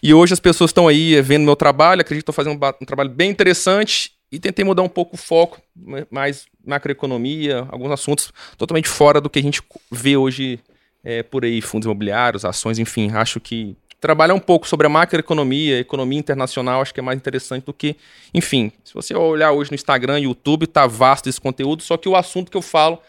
E 0.02 0.14
hoje 0.14 0.34
as 0.34 0.40
pessoas 0.40 0.70
estão 0.70 0.88
aí 0.88 1.20
vendo 1.22 1.44
meu 1.44 1.56
trabalho, 1.56 2.02
acredito 2.02 2.26
que 2.26 2.32
estou 2.32 2.46
fazendo 2.46 2.64
um, 2.64 2.68
um, 2.82 2.86
trabalho 2.86 3.10
bem 3.10 3.32
interessante 3.32 4.12
e 4.32 4.40
tentei 4.40 4.64
mudar 4.64 4.84
um 4.84 4.90
pouco 4.90 5.16
o 5.16 5.18
foco, 5.18 5.62
mais 6.10 6.46
macroeconomia, 6.66 7.68
alguns 7.70 7.92
assuntos 7.92 8.32
totalmente 8.58 8.88
fora 8.88 9.20
do 9.20 9.30
que 9.30 9.40
a 9.40 9.44
gente 9.44 9.62
vê 9.92 10.16
hoje 10.16 10.60
é, 11.04 11.22
por 11.22 11.44
aí, 11.44 11.60
fundos 11.62 11.86
imobiliários, 11.86 12.46
ações, 12.46 12.80
enfim. 12.80 13.12
Acho 13.12 13.40
que 13.40 13.76
trabalhar 14.04 14.34
um 14.34 14.40
pouco 14.40 14.68
sobre 14.68 14.86
a 14.86 14.90
macroeconomia, 14.90 15.80
economia 15.80 16.20
internacional, 16.20 16.82
acho 16.82 16.94
que 16.94 17.00
é 17.00 17.04
mais 17.04 17.18
interessante 17.18 17.64
do 17.64 17.74
que, 17.74 17.96
enfim, 18.34 18.70
se 18.84 18.94
você 18.94 19.16
olhar 19.16 19.54
hoje 19.54 19.72
no 19.72 19.76
Instagram, 19.76 20.20
YouTube, 20.20 20.68
tá 20.68 20.86
vasto 20.86 21.30
esse 21.30 21.40
conteúdo, 21.40 21.82
só 21.82 21.96
que 21.96 22.10
o 22.10 22.16
assunto 22.18 22.52
que 22.52 22.58
eu 22.58 22.62
falo 22.62 23.00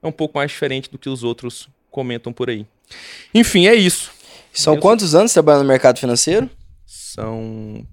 é 0.00 0.06
um 0.06 0.12
pouco 0.12 0.38
mais 0.38 0.52
diferente 0.52 0.88
do 0.88 0.96
que 0.96 1.08
os 1.08 1.24
outros 1.24 1.68
comentam 1.90 2.32
por 2.32 2.48
aí. 2.48 2.64
Enfim, 3.34 3.66
é 3.66 3.74
isso. 3.74 4.12
São 4.52 4.78
quantos 4.78 5.12
anos 5.12 5.32
você 5.32 5.34
trabalha 5.34 5.58
no 5.58 5.64
mercado 5.64 5.98
financeiro? 5.98 6.48
São 6.86 7.84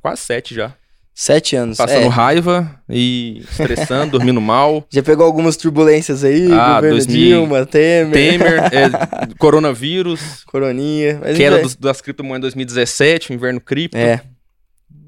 quase 0.00 0.22
sete 0.22 0.54
já. 0.54 0.74
Sete 1.14 1.56
anos. 1.56 1.76
Passando 1.76 2.06
é. 2.06 2.08
raiva 2.08 2.82
e 2.88 3.44
estressando, 3.50 4.12
dormindo 4.18 4.40
mal. 4.40 4.86
Já 4.90 5.02
pegou 5.02 5.26
algumas 5.26 5.56
turbulências 5.56 6.24
aí? 6.24 6.50
Ah, 6.50 6.76
governo 6.76 6.96
2000, 6.96 7.16
Dilma, 7.16 7.66
Temer. 7.66 8.12
Temer, 8.12 8.58
é, 8.72 9.34
coronavírus. 9.38 10.42
Coroninha. 10.44 11.20
queda 11.36 11.58
dos, 11.60 11.76
das 11.76 12.00
criptomoedas 12.00 12.54
em 12.54 12.64
2017, 12.64 13.30
o 13.30 13.34
inverno 13.34 13.60
cripto. 13.60 13.96
É. 13.96 14.22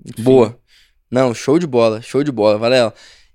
Enfim. 0.05 0.23
Boa. 0.23 0.59
Não, 1.11 1.33
show 1.33 1.59
de 1.59 1.67
bola, 1.67 2.03
show 2.03 2.23
de 2.23 2.31
bola, 2.31 2.59
Varela. 2.59 2.93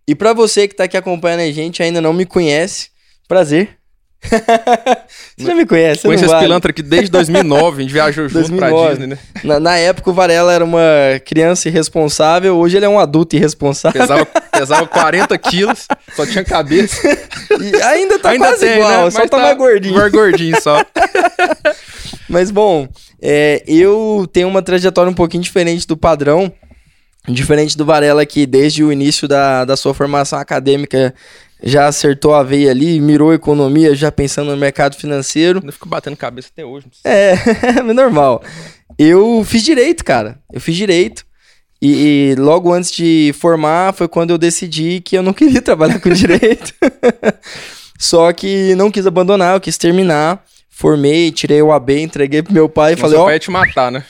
E 0.08 0.14
para 0.14 0.34
você 0.34 0.68
que 0.68 0.76
tá 0.76 0.84
aqui 0.84 0.98
acompanhando 0.98 1.42
a 1.42 1.52
gente 1.52 1.82
ainda 1.82 2.02
não 2.02 2.14
me 2.14 2.26
conhece, 2.26 2.90
prazer. 3.28 3.79
Você 5.38 5.46
já 5.48 5.56
me 5.56 5.66
conhece, 5.66 6.02
Conheço 6.02 6.26
esse 6.26 6.34
vale. 6.34 6.46
pilantra 6.46 6.72
aqui 6.72 6.84
desde 6.84 7.10
2009, 7.10 7.78
a 7.78 7.82
gente 7.82 7.94
viajou 7.94 8.28
junto 8.28 8.56
pra 8.58 8.70
2009. 8.70 8.90
Disney, 8.90 9.08
né? 9.08 9.18
Na, 9.44 9.60
na 9.60 9.78
época 9.78 10.10
o 10.10 10.14
Varela 10.14 10.52
era 10.54 10.64
uma 10.64 10.82
criança 11.26 11.70
irresponsável, 11.70 12.58
hoje 12.58 12.78
ele 12.78 12.86
é 12.86 12.90
um 12.90 13.00
adulto 13.00 13.36
irresponsável. 13.36 14.00
Pesava, 14.00 14.26
pesava 14.52 14.88
40 14.88 15.38
quilos, 15.38 15.88
só 16.16 16.26
tinha 16.26 16.44
cabeça. 16.44 16.96
E 17.62 17.82
ainda 17.82 18.20
tá 18.20 18.32
Ainda 18.32 18.48
quase 18.48 18.66
tem, 18.66 18.76
igual, 18.76 19.06
né? 19.06 19.12
só 19.12 19.20
Mas 19.20 19.30
tá, 19.30 19.38
mais 19.38 19.58
gordinho. 19.58 19.96
Mais 19.96 20.12
gordinho 20.12 20.62
só. 20.62 20.84
Mas 22.28 22.52
bom, 22.52 22.88
é, 23.22 23.64
eu 23.66 24.30
tenho 24.32 24.48
uma 24.48 24.62
trajetória 24.62 25.10
um 25.10 25.16
pouquinho 25.16 25.42
diferente 25.42 25.88
do 25.88 25.98
padrão. 25.98 26.52
Diferente 27.28 27.78
do 27.78 27.86
Varela 27.86 28.26
que 28.26 28.46
desde 28.46 28.84
o 28.84 28.92
início 28.92 29.28
da, 29.28 29.64
da 29.66 29.76
sua 29.78 29.94
formação 29.94 30.40
acadêmica 30.40 31.14
já 31.62 31.88
acertou 31.88 32.34
a 32.34 32.44
veia 32.44 32.72
ali, 32.72 33.00
mirou 33.00 33.32
a 33.32 33.36
economia, 33.36 33.94
já 33.94 34.12
pensando 34.12 34.51
no 34.51 34.58
mercado 34.58 34.96
financeiro. 34.96 35.62
Eu 35.63 35.74
fico 35.74 35.89
batendo 35.89 36.16
cabeça 36.16 36.50
até 36.51 36.66
hoje. 36.66 36.88
É, 37.04 37.34
é 37.80 37.94
normal. 37.94 38.42
Eu 38.98 39.44
fiz 39.46 39.63
direito, 39.63 40.04
cara. 40.04 40.39
Eu 40.51 40.62
fiz 40.62 40.75
direito. 40.75 41.25
E, 41.82 42.32
e 42.32 42.36
logo 42.36 42.74
antes 42.74 42.92
de 42.92 43.34
formar 43.39 43.94
foi 43.94 44.08
quando 44.08 44.32
eu 44.32 44.38
decidi 44.38 45.00
que 45.00 45.18
eu 45.18 45.24
não 45.24 45.32
queria 45.34 45.62
trabalhar 45.62 46.00
com 46.00 46.10
direito. 46.10 46.74
Só 47.98 48.32
que 48.32 48.74
não 48.75 48.89
quis 48.89 49.06
abandonar, 49.06 49.56
eu 49.56 49.62
quis 49.62 49.78
terminar. 49.78 50.44
Formei, 50.70 51.30
tirei 51.30 51.62
o 51.62 51.74
AB, 51.74 52.01
entreguei 52.01 52.42
pro 52.42 52.54
meu 52.54 52.70
pai 52.70 52.94
e 52.94 52.96
Mas 52.96 53.01
falei, 53.01 53.18
ó, 53.18 53.25
pai 53.25 53.34
ia 53.34 53.39
te 53.39 53.51
matar, 53.51 53.92
né? 53.92 54.01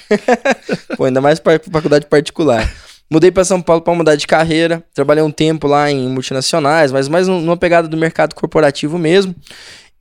Pô, 0.95 1.05
ainda 1.05 1.19
mais 1.19 1.39
para 1.39 1.59
faculdade 1.59 2.05
particular. 2.05 2.71
Mudei 3.11 3.31
para 3.31 3.43
São 3.43 3.59
Paulo 3.61 3.81
para 3.81 3.93
mudar 3.95 4.15
de 4.15 4.27
carreira. 4.27 4.83
Trabalhei 4.93 5.23
um 5.23 5.31
tempo 5.31 5.65
lá 5.67 5.89
em 5.91 6.07
multinacionais, 6.09 6.91
mas 6.91 7.07
mais 7.07 7.27
num- 7.27 7.41
numa 7.41 7.57
pegada 7.57 7.87
do 7.87 7.97
mercado 7.97 8.35
corporativo 8.35 8.97
mesmo. 8.99 9.35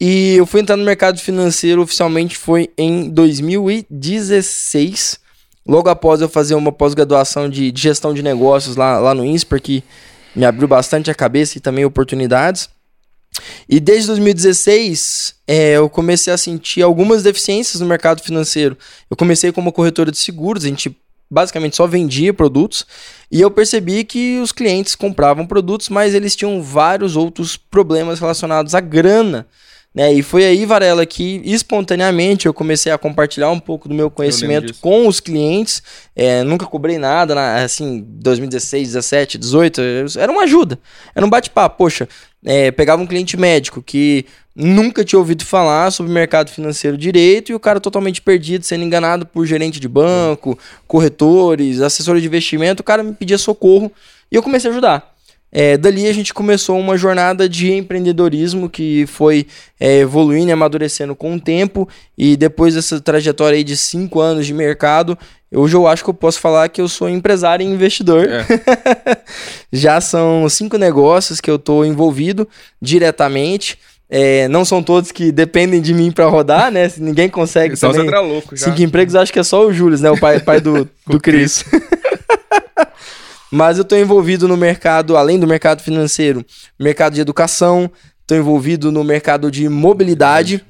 E 0.00 0.36
eu 0.36 0.46
fui 0.46 0.60
entrar 0.60 0.76
no 0.76 0.84
mercado 0.84 1.18
financeiro 1.18 1.82
oficialmente 1.82 2.36
foi 2.36 2.70
em 2.76 3.08
2016. 3.10 5.18
Logo 5.66 5.88
após 5.88 6.20
eu 6.20 6.28
fazer 6.28 6.54
uma 6.54 6.70
pós-graduação 6.72 7.48
de, 7.48 7.70
de 7.72 7.82
gestão 7.82 8.14
de 8.14 8.22
negócios 8.22 8.76
lá, 8.76 8.98
lá 8.98 9.14
no 9.14 9.24
INSPER, 9.24 9.60
que 9.60 9.82
me 10.34 10.44
abriu 10.44 10.68
bastante 10.68 11.10
a 11.10 11.14
cabeça 11.14 11.58
e 11.58 11.60
também 11.60 11.84
oportunidades. 11.84 12.68
E 13.68 13.78
desde 13.78 14.06
2016, 14.06 15.34
é, 15.46 15.72
eu 15.72 15.88
comecei 15.90 16.32
a 16.32 16.38
sentir 16.38 16.82
algumas 16.82 17.22
deficiências 17.22 17.80
no 17.80 17.86
mercado 17.86 18.22
financeiro. 18.22 18.76
Eu 19.10 19.16
comecei 19.16 19.52
como 19.52 19.72
corretora 19.72 20.10
de 20.10 20.18
seguros, 20.18 20.64
a 20.64 20.68
gente 20.68 20.96
basicamente 21.30 21.76
só 21.76 21.86
vendia 21.86 22.32
produtos, 22.32 22.86
e 23.30 23.40
eu 23.40 23.50
percebi 23.50 24.04
que 24.04 24.38
os 24.40 24.52
clientes 24.52 24.94
compravam 24.94 25.46
produtos, 25.46 25.88
mas 25.88 26.14
eles 26.14 26.34
tinham 26.34 26.62
vários 26.62 27.16
outros 27.16 27.56
problemas 27.56 28.20
relacionados 28.20 28.74
à 28.74 28.80
grana. 28.80 29.46
Né? 29.98 30.12
E 30.12 30.22
foi 30.22 30.44
aí, 30.44 30.64
Varela, 30.64 31.04
que 31.04 31.42
espontaneamente 31.44 32.46
eu 32.46 32.54
comecei 32.54 32.92
a 32.92 32.96
compartilhar 32.96 33.50
um 33.50 33.58
pouco 33.58 33.88
do 33.88 33.94
meu 33.96 34.08
conhecimento 34.08 34.72
com 34.80 35.08
os 35.08 35.18
clientes. 35.18 35.82
É, 36.14 36.44
nunca 36.44 36.64
cobrei 36.66 36.98
nada, 36.98 37.34
na, 37.34 37.64
assim, 37.64 38.06
2016, 38.06 38.92
17, 38.92 39.36
18, 39.36 39.80
era 40.16 40.30
uma 40.30 40.44
ajuda, 40.44 40.78
era 41.16 41.26
um 41.26 41.28
bate-papo. 41.28 41.78
Poxa, 41.78 42.08
é, 42.44 42.70
pegava 42.70 43.02
um 43.02 43.08
cliente 43.08 43.36
médico 43.36 43.82
que 43.82 44.24
nunca 44.54 45.04
tinha 45.04 45.18
ouvido 45.18 45.44
falar 45.44 45.90
sobre 45.90 46.12
mercado 46.12 46.48
financeiro 46.52 46.96
direito 46.96 47.50
e 47.50 47.54
o 47.56 47.58
cara 47.58 47.80
totalmente 47.80 48.22
perdido, 48.22 48.64
sendo 48.64 48.84
enganado 48.84 49.26
por 49.26 49.44
gerente 49.46 49.80
de 49.80 49.88
banco, 49.88 50.56
corretores, 50.86 51.80
assessores 51.80 52.22
de 52.22 52.28
investimento, 52.28 52.82
o 52.82 52.84
cara 52.84 53.02
me 53.02 53.14
pedia 53.14 53.36
socorro 53.36 53.90
e 54.30 54.36
eu 54.36 54.44
comecei 54.44 54.70
a 54.70 54.72
ajudar. 54.72 55.17
É, 55.50 55.78
dali 55.78 56.06
a 56.06 56.12
gente 56.12 56.34
começou 56.34 56.78
uma 56.78 56.96
jornada 56.96 57.48
de 57.48 57.72
empreendedorismo 57.72 58.68
que 58.68 59.06
foi 59.06 59.46
é, 59.80 60.00
evoluindo 60.00 60.50
e 60.50 60.52
amadurecendo 60.52 61.16
com 61.16 61.34
o 61.34 61.40
tempo 61.40 61.88
e 62.16 62.36
depois 62.36 62.74
dessa 62.74 63.00
trajetória 63.00 63.56
aí 63.56 63.64
de 63.64 63.76
cinco 63.76 64.20
anos 64.20 64.46
de 64.46 64.52
mercado, 64.52 65.16
hoje 65.54 65.74
eu 65.74 65.86
acho 65.86 66.04
que 66.04 66.10
eu 66.10 66.14
posso 66.14 66.38
falar 66.38 66.68
que 66.68 66.80
eu 66.80 66.88
sou 66.88 67.08
empresário 67.08 67.64
e 67.64 67.66
investidor. 67.66 68.28
É. 68.28 68.44
Já 69.72 70.00
são 70.00 70.46
cinco 70.50 70.76
negócios 70.76 71.40
que 71.40 71.50
eu 71.50 71.56
estou 71.56 71.84
envolvido 71.84 72.46
diretamente. 72.80 73.78
É, 74.10 74.48
não 74.48 74.64
são 74.64 74.82
todos 74.82 75.12
que 75.12 75.30
dependem 75.30 75.82
de 75.82 75.92
mim 75.92 76.10
para 76.10 76.26
rodar, 76.26 76.70
né? 76.72 76.90
Ninguém 76.96 77.28
consegue 77.28 77.74
Então 77.74 77.90
você 77.90 77.98
também. 77.98 78.06
entra 78.08 78.20
louco 78.20 78.56
já. 78.56 78.64
Cinco 78.66 78.80
empregos, 78.82 79.14
acho 79.14 79.30
que 79.32 79.38
é 79.38 79.42
só 79.42 79.66
o 79.66 79.72
Júlio, 79.72 79.98
né? 79.98 80.10
O 80.10 80.18
pai, 80.18 80.40
pai 80.40 80.60
do, 80.62 80.88
do 81.06 81.20
Cris. 81.20 81.62
Mas 83.50 83.78
eu 83.78 83.82
estou 83.82 83.98
envolvido 83.98 84.46
no 84.46 84.56
mercado, 84.56 85.16
além 85.16 85.38
do 85.38 85.46
mercado 85.46 85.82
financeiro, 85.82 86.44
mercado 86.78 87.14
de 87.14 87.20
educação, 87.20 87.90
estou 88.20 88.36
envolvido 88.36 88.92
no 88.92 89.02
mercado 89.02 89.50
de 89.50 89.68
mobilidade. 89.68 90.64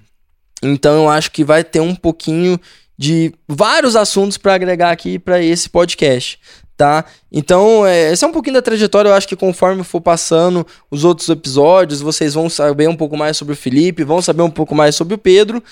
Então 0.62 1.02
eu 1.02 1.08
acho 1.08 1.30
que 1.30 1.44
vai 1.44 1.64
ter 1.64 1.80
um 1.80 1.94
pouquinho 1.94 2.58
de 2.96 3.32
vários 3.48 3.94
assuntos 3.94 4.36
para 4.36 4.54
agregar 4.54 4.90
aqui 4.90 5.18
para 5.18 5.42
esse 5.42 5.68
podcast, 5.68 6.38
tá? 6.76 7.04
Então, 7.30 7.86
é, 7.86 8.12
esse 8.12 8.24
é 8.24 8.28
um 8.28 8.32
pouquinho 8.32 8.54
da 8.54 8.62
trajetória, 8.62 9.08
eu 9.08 9.14
acho 9.14 9.28
que 9.28 9.36
conforme 9.36 9.84
for 9.84 10.00
passando 10.00 10.66
os 10.90 11.04
outros 11.04 11.28
episódios, 11.28 12.00
vocês 12.00 12.34
vão 12.34 12.50
saber 12.50 12.88
um 12.88 12.96
pouco 12.96 13.16
mais 13.16 13.36
sobre 13.36 13.54
o 13.54 13.56
Felipe, 13.56 14.02
vão 14.02 14.20
saber 14.20 14.42
um 14.42 14.50
pouco 14.50 14.74
mais 14.74 14.96
sobre 14.96 15.14
o 15.14 15.18
Pedro 15.18 15.62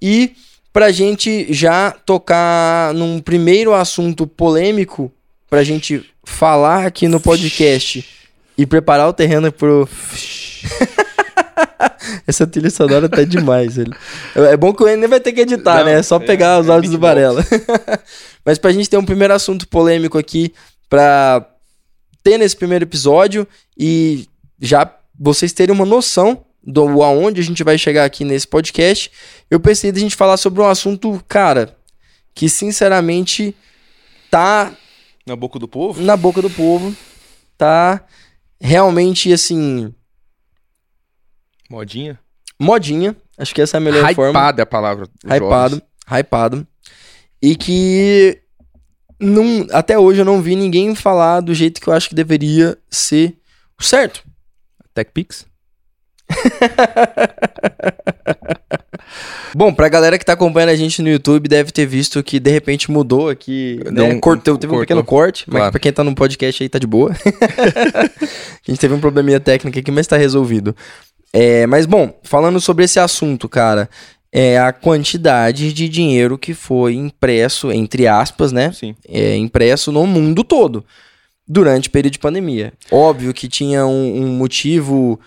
e 0.00 0.32
pra 0.72 0.92
gente 0.92 1.52
já 1.52 1.90
tocar 1.90 2.94
num 2.94 3.18
primeiro 3.18 3.74
assunto 3.74 4.26
polêmico 4.26 5.10
pra 5.48 5.64
gente 5.64 6.04
falar 6.26 6.84
aqui 6.84 7.08
no 7.08 7.18
podcast 7.18 8.04
e 8.58 8.66
preparar 8.66 9.08
o 9.08 9.12
terreno 9.12 9.50
pro 9.50 9.88
Essa 12.26 12.46
trilha 12.46 12.70
sonora 12.70 13.08
tá 13.08 13.24
demais, 13.24 13.76
velho. 13.76 13.94
É 14.34 14.56
bom 14.56 14.74
que 14.74 14.82
o 14.82 14.88
Enem 14.88 15.08
vai 15.08 15.20
ter 15.20 15.32
que 15.32 15.40
editar, 15.40 15.78
Não, 15.78 15.84
né? 15.86 15.98
É 16.00 16.02
só 16.02 16.16
é- 16.16 16.20
pegar 16.20 16.60
os 16.60 16.68
é 16.68 16.72
áudios 16.72 16.92
do 16.92 16.98
beatbox. 16.98 17.48
Varela. 17.48 18.02
Mas 18.44 18.58
pra 18.58 18.72
gente 18.72 18.90
ter 18.90 18.96
um 18.96 19.04
primeiro 19.04 19.32
assunto 19.32 19.66
polêmico 19.68 20.18
aqui, 20.18 20.52
pra 20.88 21.46
ter 22.22 22.38
nesse 22.38 22.56
primeiro 22.56 22.84
episódio 22.84 23.46
e 23.78 24.26
já 24.60 24.92
vocês 25.18 25.52
terem 25.52 25.74
uma 25.74 25.86
noção 25.86 26.44
do 26.62 27.02
aonde 27.02 27.40
a 27.40 27.44
gente 27.44 27.62
vai 27.62 27.78
chegar 27.78 28.04
aqui 28.04 28.24
nesse 28.24 28.46
podcast, 28.46 29.10
eu 29.48 29.60
pensei 29.60 29.92
da 29.92 30.00
gente 30.00 30.16
falar 30.16 30.36
sobre 30.36 30.60
um 30.60 30.66
assunto, 30.66 31.22
cara, 31.28 31.76
que 32.34 32.48
sinceramente 32.48 33.54
tá 34.30 34.72
Na 35.26 35.34
boca 35.34 35.58
do 35.58 35.66
povo? 35.66 36.00
na 36.00 36.16
boca 36.16 36.40
do 36.40 36.48
povo, 36.50 36.94
tá 37.58 38.04
realmente 38.60 39.32
assim, 39.32 39.92
Modinha? 41.68 42.18
modinha, 42.58 43.14
acho 43.36 43.54
que 43.54 43.60
essa 43.60 43.76
é 43.76 43.78
a 43.78 43.80
melhor 43.80 44.14
forma. 44.14 44.30
Hypado 44.30 44.60
é 44.60 44.62
a 44.62 44.66
palavra. 44.66 45.08
hypado, 45.24 45.74
jovens. 45.76 45.82
hypado. 46.08 46.66
E 47.42 47.54
que 47.56 48.40
não, 49.20 49.66
até 49.72 49.98
hoje 49.98 50.20
eu 50.20 50.24
não 50.24 50.40
vi 50.40 50.54
ninguém 50.56 50.94
falar 50.94 51.40
do 51.40 51.52
jeito 51.54 51.80
que 51.80 51.88
eu 51.88 51.92
acho 51.92 52.08
que 52.08 52.14
deveria 52.14 52.78
ser 52.88 53.36
o 53.78 53.82
certo. 53.82 54.22
TechPix? 54.94 55.44
Bom, 59.54 59.72
pra 59.72 59.88
galera 59.88 60.18
que 60.18 60.24
tá 60.24 60.34
acompanhando 60.34 60.70
a 60.70 60.76
gente 60.76 61.00
no 61.00 61.08
YouTube, 61.08 61.48
deve 61.48 61.70
ter 61.70 61.86
visto 61.86 62.22
que 62.22 62.38
de 62.38 62.50
repente 62.50 62.90
mudou 62.90 63.28
aqui. 63.30 63.80
Né? 63.90 64.02
um- 64.02 64.20
Cortou, 64.20 64.58
teve 64.58 64.70
um 64.72 64.76
cortou. 64.76 64.80
pequeno 64.86 65.04
corte, 65.04 65.44
mas 65.46 65.56
Claro. 65.60 65.70
pra 65.72 65.80
quem 65.80 65.92
tá 65.92 66.04
no 66.04 66.14
podcast 66.14 66.62
aí 66.62 66.68
tá 66.68 66.78
de 66.78 66.86
boa. 66.86 67.12
a 67.16 68.70
gente 68.70 68.78
teve 68.78 68.92
um 68.94 69.00
probleminha 69.00 69.40
técnico 69.40 69.78
aqui, 69.78 69.90
mas 69.90 70.06
tá 70.06 70.16
resolvido. 70.16 70.76
É, 71.32 71.66
mas 71.66 71.86
bom, 71.86 72.18
falando 72.22 72.60
sobre 72.60 72.84
esse 72.84 73.00
assunto, 73.00 73.48
cara, 73.48 73.88
é 74.32 74.58
a 74.58 74.72
quantidade 74.72 75.72
de 75.72 75.88
dinheiro 75.88 76.36
que 76.36 76.52
foi 76.52 76.94
impresso, 76.94 77.72
entre 77.72 78.06
aspas, 78.06 78.52
né? 78.52 78.72
Sim. 78.72 78.94
é, 79.08 79.36
impresso 79.36 79.90
no 79.90 80.06
mundo 80.06 80.44
todo 80.44 80.84
durante 81.48 81.88
o 81.88 81.92
período 81.92 82.12
de 82.14 82.18
pandemia. 82.18 82.72
Óbvio 82.90 83.32
que 83.32 83.48
tinha 83.48 83.86
um, 83.86 84.22
um 84.24 84.28
motivo, 84.36 85.18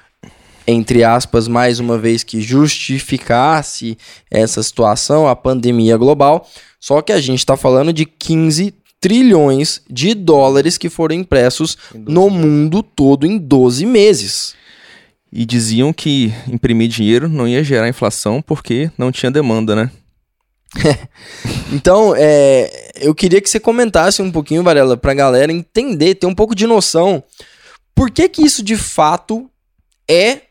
entre 0.69 1.03
aspas, 1.03 1.47
mais 1.47 1.79
uma 1.79 1.97
vez, 1.97 2.23
que 2.23 2.41
justificasse 2.41 3.97
essa 4.29 4.61
situação, 4.61 5.27
a 5.27 5.35
pandemia 5.35 5.97
global. 5.97 6.47
Só 6.79 7.01
que 7.01 7.11
a 7.11 7.19
gente 7.19 7.39
está 7.39 7.57
falando 7.57 7.91
de 7.91 8.05
15 8.05 8.73
trilhões 8.99 9.81
de 9.89 10.13
dólares 10.13 10.77
que 10.77 10.89
foram 10.89 11.15
impressos 11.15 11.77
no 11.93 12.29
mundo 12.29 12.83
todo 12.83 13.25
em 13.25 13.37
12 13.37 13.85
meses. 13.85 14.55
E 15.31 15.45
diziam 15.45 15.93
que 15.93 16.33
imprimir 16.47 16.89
dinheiro 16.89 17.29
não 17.29 17.47
ia 17.47 17.63
gerar 17.63 17.87
inflação 17.87 18.41
porque 18.41 18.91
não 18.97 19.11
tinha 19.11 19.31
demanda, 19.31 19.75
né? 19.75 19.91
Então, 21.71 22.15
é, 22.17 22.91
eu 22.95 23.13
queria 23.13 23.39
que 23.39 23.49
você 23.49 23.59
comentasse 23.59 24.23
um 24.23 24.31
pouquinho, 24.31 24.63
Varela, 24.63 24.97
pra 24.97 25.13
galera 25.13 25.51
entender, 25.51 26.15
ter 26.15 26.25
um 26.25 26.33
pouco 26.33 26.55
de 26.55 26.65
noção. 26.65 27.23
Por 27.93 28.09
que 28.09 28.27
que 28.27 28.41
isso 28.41 28.63
de 28.63 28.75
fato 28.75 29.47
é, 30.09 30.41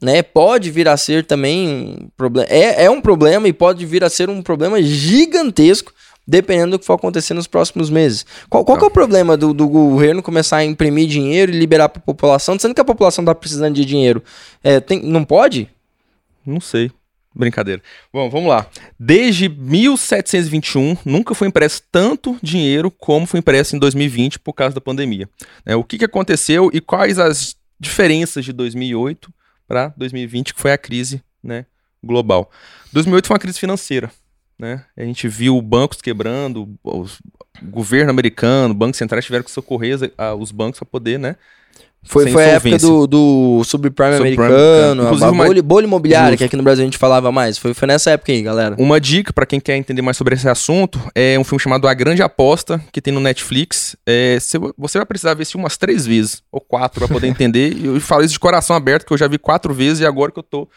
né, 0.00 0.22
pode 0.22 0.70
vir 0.70 0.88
a 0.88 0.96
ser 0.96 1.24
também 1.24 1.68
um 1.68 2.08
problema, 2.16 2.48
é, 2.50 2.84
é 2.84 2.90
um 2.90 3.00
problema 3.00 3.48
e 3.48 3.52
pode 3.52 3.86
vir 3.86 4.04
a 4.04 4.10
ser 4.10 4.28
um 4.28 4.42
problema 4.42 4.82
gigantesco, 4.82 5.92
dependendo 6.26 6.72
do 6.72 6.78
que 6.78 6.86
for 6.86 6.94
acontecer 6.94 7.34
nos 7.34 7.46
próximos 7.46 7.90
meses. 7.90 8.26
Qual, 8.48 8.64
qual 8.64 8.78
é 8.78 8.84
o 8.84 8.90
problema 8.90 9.36
do, 9.36 9.52
do 9.52 9.68
governo 9.68 10.22
começar 10.22 10.58
a 10.58 10.64
imprimir 10.64 11.06
dinheiro 11.06 11.52
e 11.52 11.58
liberar 11.58 11.88
pra 11.88 12.02
população, 12.02 12.58
sendo 12.58 12.74
que 12.74 12.80
a 12.80 12.84
população 12.84 13.24
tá 13.24 13.34
precisando 13.34 13.74
de 13.74 13.84
dinheiro? 13.84 14.22
É, 14.62 14.80
tem, 14.80 15.02
não 15.02 15.24
pode? 15.24 15.68
Não 16.44 16.60
sei. 16.60 16.90
Brincadeira. 17.34 17.82
Bom, 18.12 18.30
vamos 18.30 18.48
lá. 18.48 18.66
Desde 18.98 19.48
1721, 19.48 20.96
nunca 21.04 21.34
foi 21.34 21.48
impresso 21.48 21.82
tanto 21.90 22.38
dinheiro 22.40 22.92
como 22.92 23.26
foi 23.26 23.40
impresso 23.40 23.74
em 23.74 23.78
2020 23.78 24.38
por 24.38 24.52
causa 24.52 24.74
da 24.74 24.80
pandemia. 24.80 25.28
É, 25.66 25.74
o 25.74 25.82
que, 25.82 25.98
que 25.98 26.04
aconteceu 26.04 26.70
e 26.72 26.80
quais 26.80 27.18
as 27.18 27.56
diferenças 27.80 28.44
de 28.44 28.52
2008 28.52 29.32
para 29.66 29.88
2020, 29.96 30.54
que 30.54 30.60
foi 30.60 30.72
a 30.72 30.78
crise 30.78 31.22
né, 31.42 31.66
global. 32.02 32.50
2008 32.92 33.26
foi 33.26 33.34
uma 33.34 33.40
crise 33.40 33.58
financeira. 33.58 34.10
Né? 34.58 34.84
A 34.96 35.02
gente 35.02 35.26
viu 35.28 35.60
bancos 35.60 36.00
quebrando, 36.00 36.68
o 36.82 37.06
governo 37.62 38.10
americano, 38.10 38.74
bancos 38.74 38.98
centrais 38.98 39.24
tiveram 39.24 39.44
que 39.44 39.50
socorrer 39.50 39.98
os 40.38 40.52
bancos 40.52 40.78
para 40.78 40.86
poder 40.86 41.18
né, 41.18 41.36
foi, 42.06 42.30
foi 42.30 42.44
a 42.44 42.48
época 42.48 42.78
do, 42.78 43.06
do 43.06 43.64
subprime, 43.64 44.16
americano, 44.16 45.08
a, 45.08 45.28
a 45.28 45.32
bolha, 45.32 45.62
bolha 45.62 45.84
imobiliária, 45.86 46.32
Justo. 46.32 46.38
que 46.38 46.44
aqui 46.44 46.56
no 46.56 46.62
Brasil 46.62 46.82
a 46.82 46.86
gente 46.86 46.98
falava 46.98 47.32
mais. 47.32 47.56
Foi, 47.56 47.72
foi 47.72 47.88
nessa 47.88 48.10
época 48.10 48.30
aí, 48.30 48.42
galera. 48.42 48.76
Uma 48.78 49.00
dica 49.00 49.32
para 49.32 49.46
quem 49.46 49.58
quer 49.58 49.76
entender 49.76 50.02
mais 50.02 50.16
sobre 50.16 50.34
esse 50.34 50.46
assunto 50.46 51.00
é 51.14 51.38
um 51.38 51.44
filme 51.44 51.62
chamado 51.62 51.88
A 51.88 51.94
Grande 51.94 52.22
Aposta, 52.22 52.80
que 52.92 53.00
tem 53.00 53.12
no 53.12 53.20
Netflix. 53.20 53.96
É, 54.06 54.36
você 54.76 54.98
vai 54.98 55.06
precisar 55.06 55.32
ver 55.32 55.44
esse 55.44 55.56
umas 55.56 55.78
três 55.78 56.06
vezes, 56.06 56.42
ou 56.52 56.60
quatro, 56.60 57.00
para 57.00 57.08
poder 57.08 57.26
entender. 57.28 57.72
E 57.72 57.86
eu 57.86 58.00
falo 58.00 58.22
isso 58.22 58.34
de 58.34 58.40
coração 58.40 58.76
aberto, 58.76 59.06
que 59.06 59.12
eu 59.12 59.18
já 59.18 59.26
vi 59.26 59.38
quatro 59.38 59.72
vezes 59.72 60.00
e 60.00 60.06
agora 60.06 60.30
que 60.30 60.38
eu 60.38 60.42
tô 60.42 60.68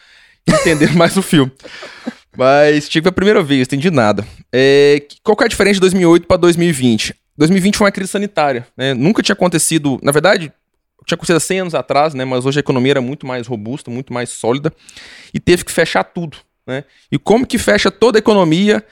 entendendo 0.48 0.94
mais 0.96 1.14
o 1.16 1.22
filme. 1.22 1.52
Mas 2.38 2.88
tive 2.88 3.08
a 3.08 3.12
primeira 3.12 3.42
vez, 3.42 3.66
entendi 3.66 3.90
nada. 3.90 4.24
É, 4.52 5.02
qual 5.24 5.36
que 5.36 5.42
é 5.42 5.46
a 5.46 5.48
diferença 5.48 5.74
de 5.74 5.80
2008 5.80 6.24
para 6.24 6.36
2020? 6.36 7.12
2020 7.36 7.76
foi 7.76 7.84
uma 7.86 7.90
crise 7.90 8.12
sanitária, 8.12 8.64
né? 8.76 8.94
Nunca 8.94 9.24
tinha 9.24 9.32
acontecido, 9.32 9.98
na 10.04 10.12
verdade, 10.12 10.52
tinha 11.04 11.16
acontecido 11.16 11.40
100 11.40 11.60
anos 11.60 11.74
atrás, 11.74 12.14
né? 12.14 12.24
Mas 12.24 12.46
hoje 12.46 12.60
a 12.60 12.60
economia 12.60 12.92
era 12.92 13.00
muito 13.00 13.26
mais 13.26 13.48
robusta, 13.48 13.90
muito 13.90 14.12
mais 14.12 14.30
sólida 14.30 14.72
e 15.34 15.40
teve 15.40 15.64
que 15.64 15.72
fechar 15.72 16.04
tudo, 16.04 16.36
né? 16.64 16.84
E 17.10 17.18
como 17.18 17.44
que 17.44 17.58
fecha 17.58 17.90
toda 17.90 18.18
a 18.18 18.20
economia 18.20 18.84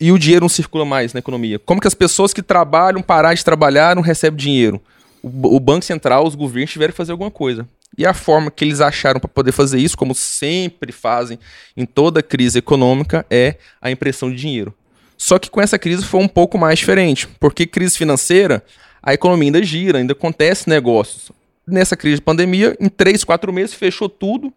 e 0.00 0.12
o 0.12 0.18
dinheiro 0.18 0.44
não 0.44 0.48
circula 0.48 0.84
mais 0.84 1.12
na 1.12 1.18
economia? 1.18 1.58
Como 1.58 1.80
que 1.80 1.88
as 1.88 1.94
pessoas 1.94 2.32
que 2.32 2.40
trabalham, 2.40 3.02
parar 3.02 3.34
de 3.34 3.44
trabalhar, 3.44 3.96
não 3.96 4.02
recebem 4.02 4.36
dinheiro? 4.38 4.80
O, 5.20 5.56
o 5.56 5.58
Banco 5.58 5.84
Central, 5.84 6.24
os 6.24 6.36
governos 6.36 6.70
tiveram 6.70 6.92
que 6.92 6.96
fazer 6.96 7.10
alguma 7.10 7.32
coisa. 7.32 7.66
E 7.96 8.06
a 8.06 8.14
forma 8.14 8.50
que 8.50 8.64
eles 8.64 8.80
acharam 8.80 9.20
para 9.20 9.28
poder 9.28 9.52
fazer 9.52 9.78
isso, 9.78 9.96
como 9.96 10.14
sempre 10.14 10.92
fazem 10.92 11.38
em 11.76 11.84
toda 11.84 12.22
crise 12.22 12.58
econômica, 12.58 13.26
é 13.30 13.56
a 13.80 13.90
impressão 13.90 14.30
de 14.30 14.36
dinheiro. 14.36 14.74
Só 15.16 15.38
que 15.38 15.50
com 15.50 15.60
essa 15.60 15.78
crise 15.78 16.04
foi 16.04 16.20
um 16.20 16.28
pouco 16.28 16.58
mais 16.58 16.78
diferente, 16.78 17.28
porque 17.38 17.66
crise 17.66 17.96
financeira, 17.96 18.64
a 19.02 19.14
economia 19.14 19.48
ainda 19.48 19.62
gira, 19.62 19.98
ainda 19.98 20.12
acontece 20.12 20.68
negócios 20.68 21.30
nessa 21.66 21.96
crise 21.96 22.16
de 22.16 22.22
pandemia, 22.22 22.76
em 22.80 22.88
três, 22.88 23.24
quatro 23.24 23.52
meses, 23.52 23.74
fechou 23.74 24.08
tudo. 24.08 24.52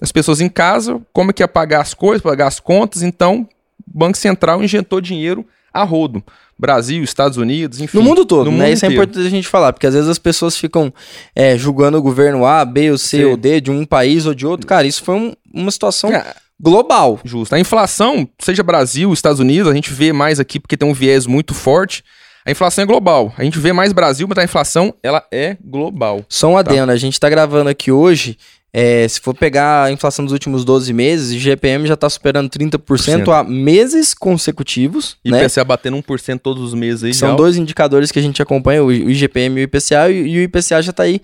As 0.00 0.12
pessoas 0.12 0.40
em 0.40 0.48
casa, 0.48 1.00
como 1.12 1.30
é 1.30 1.34
que 1.34 1.42
ia 1.42 1.48
pagar 1.48 1.80
as 1.80 1.94
coisas, 1.94 2.22
pagar 2.22 2.46
as 2.46 2.60
contas? 2.60 3.02
Então, 3.02 3.48
o 3.86 3.98
Banco 3.98 4.16
Central 4.16 4.62
injetou 4.62 5.00
dinheiro 5.00 5.46
a 5.72 5.82
rodo. 5.84 6.22
Brasil, 6.60 7.02
Estados 7.02 7.38
Unidos, 7.38 7.80
enfim. 7.80 7.96
No 7.96 8.04
mundo 8.04 8.26
todo, 8.26 8.50
no 8.50 8.58
né? 8.58 8.64
Mundo 8.64 8.74
Isso 8.74 8.84
é 8.84 8.88
inteiro. 8.88 9.02
é 9.02 9.04
importante 9.04 9.26
a 9.26 9.30
gente 9.30 9.48
falar, 9.48 9.72
porque 9.72 9.86
às 9.86 9.94
vezes 9.94 10.08
as 10.08 10.18
pessoas 10.18 10.56
ficam 10.56 10.92
é, 11.34 11.56
julgando 11.56 11.96
o 11.96 12.02
governo 12.02 12.44
A, 12.44 12.64
B, 12.64 12.90
ou 12.90 12.98
C 12.98 13.18
Sim. 13.18 13.24
ou 13.24 13.36
D 13.36 13.60
de 13.60 13.70
um 13.70 13.86
país 13.86 14.26
ou 14.26 14.34
de 14.34 14.46
outro. 14.46 14.66
Cara, 14.66 14.86
isso 14.86 15.02
foi 15.02 15.14
um, 15.14 15.32
uma 15.52 15.70
situação 15.70 16.10
é, 16.12 16.34
global. 16.60 17.18
Justo. 17.24 17.54
A 17.54 17.58
inflação, 17.58 18.28
seja 18.38 18.62
Brasil, 18.62 19.10
Estados 19.12 19.40
Unidos, 19.40 19.72
a 19.72 19.74
gente 19.74 19.92
vê 19.92 20.12
mais 20.12 20.38
aqui 20.38 20.60
porque 20.60 20.76
tem 20.76 20.88
um 20.88 20.92
viés 20.92 21.26
muito 21.26 21.54
forte. 21.54 22.04
A 22.44 22.50
inflação 22.50 22.82
é 22.84 22.86
global. 22.86 23.32
A 23.36 23.44
gente 23.44 23.58
vê 23.58 23.72
mais 23.72 23.92
Brasil, 23.92 24.26
mas 24.28 24.38
a 24.38 24.44
inflação 24.44 24.94
ela 25.02 25.24
é 25.32 25.56
global. 25.64 26.24
Só 26.28 26.48
um 26.48 26.54
tá? 26.54 26.60
adendo, 26.60 26.88
tá? 26.88 26.92
a 26.92 26.96
gente 26.96 27.14
está 27.14 27.28
gravando 27.28 27.70
aqui 27.70 27.90
hoje. 27.90 28.36
É, 28.72 29.06
se 29.08 29.20
for 29.20 29.34
pegar 29.34 29.84
a 29.84 29.92
inflação 29.92 30.24
dos 30.24 30.32
últimos 30.32 30.64
12 30.64 30.92
meses, 30.92 31.36
o 31.36 31.40
GPM 31.40 31.86
já 31.86 31.94
está 31.94 32.08
superando 32.08 32.48
30% 32.48 33.28
há 33.32 33.42
meses 33.42 34.14
consecutivos. 34.14 35.16
E 35.24 35.30
né? 35.30 35.44
IPCA 35.44 35.64
batendo 35.64 35.96
1% 35.96 36.38
todos 36.40 36.62
os 36.62 36.74
meses 36.74 37.02
aí. 37.02 37.14
São 37.14 37.34
dois 37.34 37.56
indicadores 37.56 38.12
que 38.12 38.18
a 38.18 38.22
gente 38.22 38.40
acompanha, 38.40 38.84
o 38.84 38.92
IGPM 38.92 39.60
e 39.60 39.64
o 39.64 39.64
IPCA, 39.64 40.10
e 40.10 40.38
o 40.38 40.42
IPCA 40.42 40.82
já 40.82 40.90
está 40.90 41.02
aí 41.02 41.20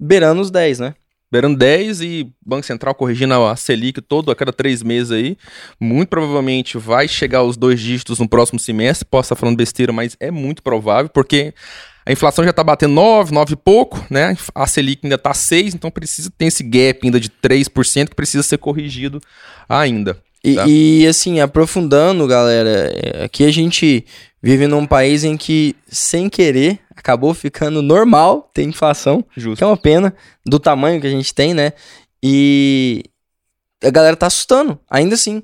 beirando 0.00 0.40
os 0.40 0.50
10, 0.50 0.78
né? 0.78 0.94
Beirando 1.30 1.58
10 1.58 2.00
e 2.02 2.32
Banco 2.44 2.64
Central 2.64 2.94
corrigindo 2.94 3.34
a 3.34 3.56
Selic 3.56 4.00
todo 4.00 4.30
a 4.30 4.36
cada 4.36 4.52
três 4.52 4.82
meses 4.82 5.10
aí. 5.10 5.36
Muito 5.78 6.08
provavelmente 6.08 6.78
vai 6.78 7.08
chegar 7.08 7.38
aos 7.38 7.56
dois 7.56 7.80
dígitos 7.80 8.20
no 8.20 8.28
próximo 8.28 8.58
semestre. 8.58 9.04
Posso 9.04 9.26
estar 9.26 9.36
falando 9.36 9.56
besteira, 9.56 9.92
mas 9.92 10.16
é 10.20 10.30
muito 10.30 10.62
provável, 10.62 11.10
porque 11.10 11.52
a 12.06 12.12
inflação 12.12 12.44
já 12.44 12.50
está 12.50 12.62
batendo 12.62 12.94
9, 12.94 13.34
9 13.34 13.52
e 13.54 13.56
pouco, 13.56 14.06
né? 14.08 14.36
A 14.54 14.64
Selic 14.68 15.00
ainda 15.02 15.16
está 15.16 15.34
6, 15.34 15.74
então 15.74 15.90
precisa 15.90 16.30
ter 16.38 16.46
esse 16.46 16.62
gap 16.62 17.00
ainda 17.02 17.18
de 17.18 17.28
3% 17.28 18.10
que 18.10 18.14
precisa 18.14 18.44
ser 18.44 18.58
corrigido 18.58 19.20
ainda. 19.68 20.16
E, 20.44 20.54
tá? 20.54 20.64
e, 20.68 21.04
assim, 21.08 21.40
aprofundando, 21.40 22.24
galera, 22.28 22.92
é, 22.94 23.24
aqui 23.24 23.44
a 23.44 23.50
gente 23.50 24.06
vive 24.40 24.68
num 24.68 24.86
país 24.86 25.24
em 25.24 25.36
que, 25.36 25.74
sem 25.88 26.28
querer, 26.28 26.78
acabou 26.94 27.34
ficando 27.34 27.82
normal 27.82 28.48
ter 28.54 28.62
inflação, 28.62 29.24
Justo. 29.36 29.56
que 29.56 29.64
é 29.64 29.66
uma 29.66 29.76
pena 29.76 30.14
do 30.46 30.60
tamanho 30.60 31.00
que 31.00 31.08
a 31.08 31.10
gente 31.10 31.34
tem, 31.34 31.52
né? 31.52 31.72
E 32.22 33.02
a 33.82 33.90
galera 33.90 34.14
tá 34.14 34.28
assustando, 34.28 34.78
ainda 34.88 35.16
assim. 35.16 35.42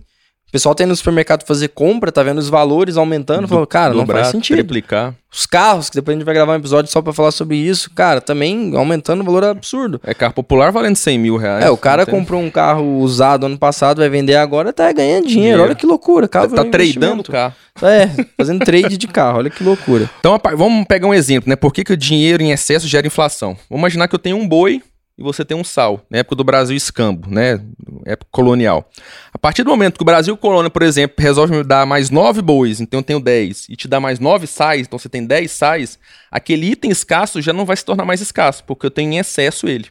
O 0.53 0.59
pessoal 0.61 0.75
tá 0.75 0.85
indo 0.85 0.91
no 0.91 0.97
supermercado 0.97 1.47
fazer 1.47 1.69
compra, 1.69 2.13
tá 2.13 2.23
vendo 2.23 2.37
os 2.37 2.51
valores 2.51 2.99
aumentando, 2.99 3.49
falou, 3.49 3.67
cara, 3.67 3.95
não 3.95 4.07
faz 4.07 4.27
sentido. 4.27 4.59
Triplicar. 4.59 5.15
Os 5.33 5.47
carros, 5.47 5.89
que 5.89 5.97
depois 5.97 6.15
a 6.15 6.19
gente 6.19 6.27
vai 6.27 6.35
gravar 6.35 6.53
um 6.53 6.57
episódio 6.57 6.93
só 6.93 7.01
para 7.01 7.11
falar 7.15 7.31
sobre 7.31 7.57
isso, 7.57 7.91
cara, 7.95 8.21
também 8.21 8.77
aumentando 8.77 9.23
o 9.23 9.25
valor 9.25 9.45
absurdo. 9.45 9.99
É 10.05 10.13
carro 10.13 10.35
popular 10.35 10.71
valendo 10.71 10.97
100 10.97 11.19
mil 11.19 11.39
reais. 11.39 11.65
É, 11.65 11.71
o 11.71 11.77
cara 11.79 12.05
comprou 12.05 12.39
um 12.39 12.51
carro 12.51 12.99
usado 12.99 13.47
ano 13.47 13.57
passado, 13.57 14.01
vai 14.01 14.11
vender 14.11 14.37
agora, 14.37 14.75
tá 14.75 14.93
ganhando 14.93 15.27
dinheiro. 15.27 15.29
dinheiro. 15.29 15.63
Olha 15.63 15.75
que 15.75 15.87
loucura. 15.87 16.29
Carro 16.29 16.49
tá, 16.49 16.63
tá 16.63 16.71
tradando 16.71 17.23
carro. 17.23 17.55
É, 17.81 18.11
fazendo 18.37 18.63
trade 18.63 18.99
de 18.99 19.09
carro, 19.09 19.39
olha 19.39 19.49
que 19.49 19.65
loucura. 19.65 20.11
Então, 20.21 20.39
vamos 20.55 20.85
pegar 20.87 21.09
um 21.09 21.15
exemplo, 21.15 21.49
né? 21.49 21.57
Por 21.57 21.73
que, 21.73 21.83
que 21.83 21.95
o 21.95 21.97
dinheiro 21.97 22.43
em 22.43 22.53
excesso 22.53 22.87
gera 22.87 23.07
inflação? 23.07 23.57
Vamos 23.71 23.81
imaginar 23.81 24.07
que 24.07 24.15
eu 24.15 24.19
tenho 24.19 24.37
um 24.37 24.47
boi 24.47 24.83
e 25.23 25.25
você 25.25 25.45
tem 25.45 25.57
um 25.57 25.63
sal, 25.63 26.05
na 26.11 26.19
época 26.19 26.37
do 26.37 26.45
Brasil 26.45 26.77
escambo, 26.77 27.31
né? 27.31 27.61
Época 28.05 28.29
colonial. 28.31 28.91
A 29.33 29.39
partir 29.39 29.63
do 29.63 29.71
momento 29.71 29.97
que 29.97 30.03
o 30.03 30.05
Brasil 30.05 30.37
colônia, 30.37 30.69
por 30.69 30.83
exemplo, 30.83 31.17
resolve 31.19 31.55
me 31.55 31.63
dar 31.63 31.87
mais 31.87 32.11
nove 32.11 32.43
bois, 32.43 32.81
então 32.81 33.01
eu 33.01 33.05
tenho 33.05 33.21
dez, 33.21 33.67
e 33.69 33.77
te 33.77 33.87
dá 33.87 34.01
mais 34.01 34.19
nove 34.19 34.47
sais, 34.47 34.87
então 34.87 34.99
você 34.99 35.09
tem 35.09 35.25
dez 35.25 35.53
sais, 35.53 35.99
aquele 36.31 36.67
item 36.67 36.91
escasso 36.91 37.41
já 37.41 37.53
não 37.53 37.65
vai 37.65 37.77
se 37.77 37.85
tornar 37.85 38.05
mais 38.05 38.21
escasso, 38.21 38.65
porque 38.65 38.85
eu 38.85 38.91
tenho 38.91 39.13
em 39.13 39.19
excesso 39.19 39.69
ele. 39.69 39.87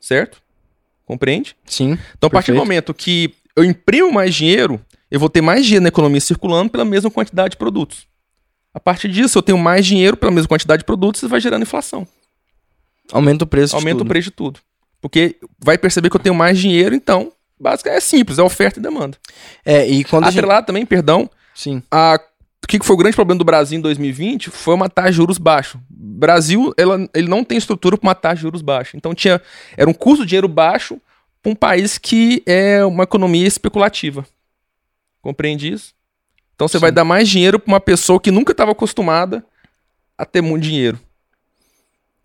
Certo? 0.00 0.42
Compreende? 1.04 1.54
Sim. 1.66 1.98
Então, 2.16 2.28
a 2.28 2.30
partir 2.30 2.46
perfeito. 2.46 2.54
do 2.54 2.64
momento 2.64 2.94
que 2.94 3.34
eu 3.54 3.64
imprimo 3.64 4.10
mais 4.10 4.34
dinheiro, 4.34 4.80
eu 5.10 5.20
vou 5.20 5.28
ter 5.28 5.42
mais 5.42 5.64
dinheiro 5.64 5.82
na 5.82 5.88
economia 5.88 6.20
circulando 6.20 6.70
pela 6.70 6.84
mesma 6.84 7.10
quantidade 7.10 7.52
de 7.52 7.56
produtos. 7.58 8.06
A 8.72 8.80
partir 8.80 9.08
disso, 9.08 9.36
eu 9.36 9.42
tenho 9.42 9.58
mais 9.58 9.84
dinheiro 9.84 10.16
pela 10.16 10.32
mesma 10.32 10.48
quantidade 10.48 10.80
de 10.80 10.86
produtos 10.86 11.22
e 11.22 11.28
vai 11.28 11.38
gerando 11.38 11.62
inflação. 11.62 12.08
Aumenta 13.10 13.44
o 13.44 13.46
preço 13.46 13.74
Aumenta 13.74 13.94
de 13.94 13.98
tudo. 13.98 14.06
o 14.06 14.08
preço 14.08 14.24
de 14.24 14.30
tudo. 14.30 14.60
Porque 15.00 15.36
vai 15.58 15.76
perceber 15.76 16.10
que 16.10 16.16
eu 16.16 16.20
tenho 16.20 16.34
mais 16.34 16.58
dinheiro, 16.58 16.94
então, 16.94 17.32
basicamente 17.58 17.98
é 17.98 18.00
simples, 18.00 18.38
é 18.38 18.42
oferta 18.42 18.78
e 18.78 18.82
demanda. 18.82 19.16
É, 19.64 19.86
e 19.88 20.04
quando 20.04 20.24
Atrelado 20.24 20.60
gente... 20.60 20.66
também, 20.66 20.86
perdão, 20.86 21.28
Sim. 21.54 21.82
A, 21.90 22.18
o 22.62 22.66
que 22.66 22.78
foi 22.82 22.94
o 22.94 22.98
grande 22.98 23.16
problema 23.16 23.38
do 23.38 23.44
Brasil 23.44 23.78
em 23.78 23.82
2020 23.82 24.50
foi 24.50 24.74
uma 24.74 24.88
taxa 24.88 25.10
de 25.10 25.16
juros 25.16 25.38
baixo. 25.38 25.80
Brasil, 25.90 26.72
ela, 26.76 27.08
ele 27.14 27.28
não 27.28 27.44
tem 27.44 27.58
estrutura 27.58 27.96
para 27.96 28.06
uma 28.06 28.14
taxa 28.14 28.36
de 28.36 28.42
juros 28.42 28.62
baixa. 28.62 28.96
Então 28.96 29.14
tinha, 29.14 29.40
era 29.76 29.88
um 29.88 29.94
custo 29.94 30.24
de 30.24 30.30
dinheiro 30.30 30.48
baixo 30.48 31.00
para 31.42 31.52
um 31.52 31.54
país 31.54 31.98
que 31.98 32.42
é 32.46 32.84
uma 32.84 33.04
economia 33.04 33.46
especulativa. 33.46 34.24
Compreende 35.20 35.72
isso? 35.72 35.94
Então 36.54 36.68
você 36.68 36.78
Sim. 36.78 36.82
vai 36.82 36.92
dar 36.92 37.04
mais 37.04 37.28
dinheiro 37.28 37.58
para 37.58 37.72
uma 37.72 37.80
pessoa 37.80 38.20
que 38.20 38.30
nunca 38.30 38.52
estava 38.52 38.72
acostumada 38.72 39.44
a 40.16 40.24
ter 40.24 40.40
muito 40.40 40.62
dinheiro. 40.62 40.98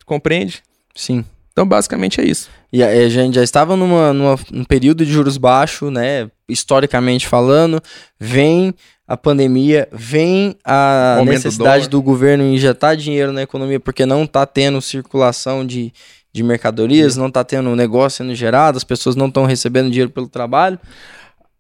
Compreende? 0.07 0.63
Sim. 0.95 1.23
Então, 1.51 1.67
basicamente 1.67 2.21
é 2.21 2.25
isso. 2.25 2.49
E 2.71 2.81
a, 2.83 3.09
gente 3.09 3.35
já 3.35 3.43
estava 3.43 3.75
numa, 3.75 4.13
numa, 4.13 4.39
num 4.51 4.63
período 4.63 5.05
de 5.05 5.11
juros 5.11 5.37
baixos, 5.37 5.91
né? 5.91 6.29
Historicamente 6.47 7.27
falando, 7.27 7.81
vem 8.19 8.73
a 9.07 9.17
pandemia, 9.17 9.87
vem 9.91 10.55
a 10.63 11.21
necessidade 11.25 11.87
do, 11.87 11.97
do, 11.97 12.01
governo 12.01 12.43
injetar 12.43 12.95
dinheiro 12.95 13.31
na 13.33 13.41
economia, 13.41 13.79
porque 13.79 14.05
não 14.05 14.23
está 14.23 14.45
tendo 14.45 14.81
circulação 14.81 15.65
de, 15.65 15.91
de 16.31 16.43
mercadorias, 16.43 17.13
Sim. 17.13 17.19
não 17.19 17.27
está 17.27 17.43
tendo 17.43 17.75
negócio 17.75 18.17
sendo 18.17 18.35
gerado, 18.35 18.77
as 18.77 18.83
pessoas 18.83 19.15
não 19.15 19.27
estão 19.27 19.45
recebendo 19.45 19.89
dinheiro 19.89 20.11
pelo 20.11 20.27
trabalho. 20.27 20.79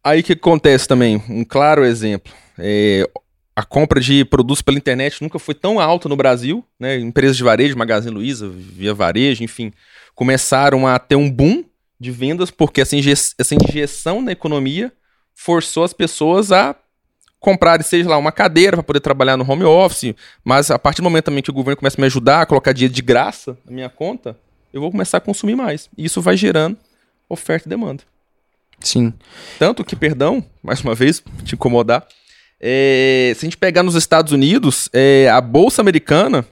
Aí 0.03 0.23
que 0.23 0.33
acontece 0.33 0.87
também, 0.87 1.21
um 1.27 1.43
claro 1.43 1.83
exemplo. 1.83 2.31
É, 2.57 3.09
a 3.57 3.63
compra 3.63 3.99
de 3.99 4.23
produtos 4.23 4.61
pela 4.61 4.77
internet 4.77 5.19
nunca 5.19 5.39
foi 5.39 5.55
tão 5.55 5.79
alta 5.79 6.07
no 6.07 6.15
Brasil, 6.15 6.63
né? 6.79 6.99
Empresas 6.99 7.35
de 7.35 7.41
varejo, 7.41 7.75
Magazine 7.75 8.13
Luiza, 8.13 8.47
Via 8.47 8.93
Varejo, 8.93 9.43
enfim, 9.43 9.73
começaram 10.13 10.85
a 10.85 10.99
ter 10.99 11.15
um 11.15 11.27
boom 11.27 11.63
de 11.99 12.11
vendas 12.11 12.51
porque 12.51 12.81
essa, 12.81 12.95
inje 12.95 13.11
essa 13.11 13.55
injeção 13.55 14.21
na 14.21 14.31
economia 14.31 14.93
forçou 15.33 15.83
as 15.83 15.91
pessoas 15.91 16.51
a 16.51 16.75
comprar, 17.39 17.81
seja 17.81 18.07
lá, 18.07 18.19
uma 18.19 18.31
cadeira 18.31 18.77
para 18.77 18.83
poder 18.83 18.99
trabalhar 18.99 19.35
no 19.35 19.51
home 19.51 19.63
office, 19.63 20.13
mas 20.43 20.69
a 20.69 20.77
partir 20.77 21.01
do 21.01 21.05
momento 21.05 21.25
também 21.25 21.41
que 21.41 21.49
o 21.49 21.53
governo 21.53 21.77
começa 21.77 21.99
a 21.99 22.01
me 22.01 22.05
ajudar 22.05 22.41
a 22.43 22.45
colocar 22.45 22.73
dinheiro 22.73 22.93
de 22.93 23.01
graça 23.01 23.57
na 23.65 23.71
minha 23.71 23.89
conta, 23.89 24.37
eu 24.71 24.79
vou 24.79 24.91
começar 24.91 25.17
a 25.17 25.21
consumir 25.21 25.55
mais. 25.55 25.89
E 25.97 26.05
isso 26.05 26.21
vai 26.21 26.37
gerando 26.37 26.77
oferta 27.27 27.67
e 27.67 27.69
demanda. 27.71 28.03
Sim. 28.79 29.11
Tanto 29.57 29.83
que, 29.83 29.95
perdão, 29.95 30.45
mais 30.61 30.81
uma 30.81 30.93
vez, 30.93 31.23
te 31.43 31.55
incomodar, 31.55 32.07
é, 32.59 33.33
se 33.35 33.45
a 33.45 33.47
gente 33.47 33.57
pegar 33.57 33.83
nos 33.83 33.95
Estados 33.95 34.31
Unidos, 34.31 34.89
é, 34.91 35.29
a 35.29 35.39
Bolsa 35.39 35.81
Americana, 35.81 36.45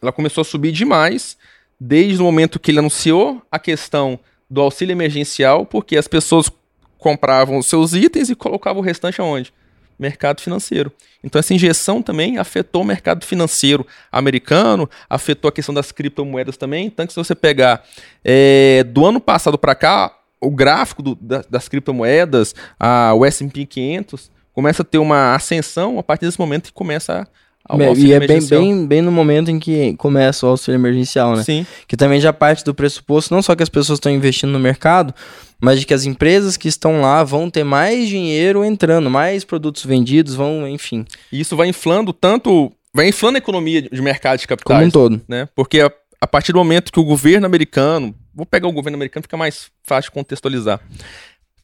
ela 0.00 0.12
começou 0.12 0.42
a 0.42 0.44
subir 0.44 0.72
demais 0.72 1.36
desde 1.78 2.20
o 2.20 2.24
momento 2.24 2.58
que 2.58 2.70
ele 2.70 2.78
anunciou 2.78 3.42
a 3.50 3.58
questão 3.58 4.18
do 4.48 4.60
auxílio 4.60 4.92
emergencial, 4.92 5.66
porque 5.66 5.96
as 5.96 6.08
pessoas 6.08 6.50
compravam 6.98 7.58
os 7.58 7.66
seus 7.66 7.92
itens 7.92 8.30
e 8.30 8.34
colocavam 8.34 8.80
o 8.80 8.84
restante 8.84 9.20
aonde? 9.20 9.52
Mercado 9.98 10.40
financeiro. 10.40 10.92
Então 11.22 11.38
essa 11.38 11.54
injeção 11.54 12.02
também 12.02 12.38
afetou 12.38 12.82
o 12.82 12.84
mercado 12.84 13.24
financeiro 13.24 13.86
americano, 14.10 14.88
afetou 15.08 15.48
a 15.48 15.52
questão 15.52 15.74
das 15.74 15.92
criptomoedas 15.92 16.56
também. 16.56 16.86
Então, 16.86 17.08
se 17.08 17.16
você 17.16 17.34
pegar 17.34 17.84
é, 18.24 18.84
do 18.84 19.04
ano 19.04 19.20
passado 19.20 19.58
para 19.58 19.74
cá, 19.74 20.14
o 20.40 20.50
gráfico 20.50 21.02
do, 21.02 21.14
da, 21.14 21.42
das 21.48 21.68
criptomoedas, 21.68 22.54
a, 22.78 23.12
o 23.14 23.24
S&P 23.24 23.66
500, 23.66 24.30
começa 24.56 24.80
a 24.80 24.84
ter 24.84 24.96
uma 24.96 25.34
ascensão 25.34 25.98
a 25.98 26.02
partir 26.02 26.24
desse 26.24 26.40
momento 26.40 26.68
que 26.68 26.72
começa 26.72 27.28
a 27.68 27.76
e 27.96 28.12
é 28.12 28.20
bem, 28.20 28.46
bem, 28.46 28.86
bem 28.86 29.02
no 29.02 29.10
momento 29.10 29.50
em 29.50 29.58
que 29.58 29.94
começa 29.96 30.46
o 30.46 30.50
auxílio 30.50 30.78
emergencial, 30.78 31.34
né? 31.34 31.42
Sim. 31.42 31.66
Que 31.88 31.96
também 31.96 32.20
já 32.20 32.32
parte 32.32 32.64
do 32.64 32.72
pressuposto, 32.72 33.34
não 33.34 33.42
só 33.42 33.56
que 33.56 33.62
as 33.62 33.68
pessoas 33.68 33.96
estão 33.96 34.10
investindo 34.10 34.52
no 34.52 34.60
mercado, 34.60 35.12
mas 35.60 35.80
de 35.80 35.84
que 35.84 35.92
as 35.92 36.04
empresas 36.04 36.56
que 36.56 36.68
estão 36.68 37.00
lá 37.00 37.24
vão 37.24 37.50
ter 37.50 37.64
mais 37.64 38.08
dinheiro 38.08 38.64
entrando, 38.64 39.10
mais 39.10 39.44
produtos 39.44 39.84
vendidos, 39.84 40.36
vão, 40.36 40.66
enfim. 40.68 41.04
E 41.32 41.40
isso 41.40 41.56
vai 41.56 41.68
inflando 41.68 42.12
tanto, 42.12 42.72
vai 42.94 43.08
inflando 43.08 43.36
a 43.36 43.38
economia 43.38 43.82
de 43.82 44.00
mercado 44.00 44.38
de 44.38 44.46
capitais. 44.46 44.78
Como 44.78 44.86
um 44.86 44.90
todo. 44.90 45.20
Né? 45.28 45.48
Porque 45.52 45.80
a, 45.80 45.90
a 46.20 46.26
partir 46.28 46.52
do 46.52 46.58
momento 46.58 46.92
que 46.92 47.00
o 47.00 47.04
governo 47.04 47.46
americano, 47.46 48.14
vou 48.32 48.46
pegar 48.46 48.68
o 48.68 48.72
governo 48.72 48.96
americano, 48.96 49.24
fica 49.24 49.36
mais 49.36 49.72
fácil 49.82 50.12
contextualizar. 50.12 50.80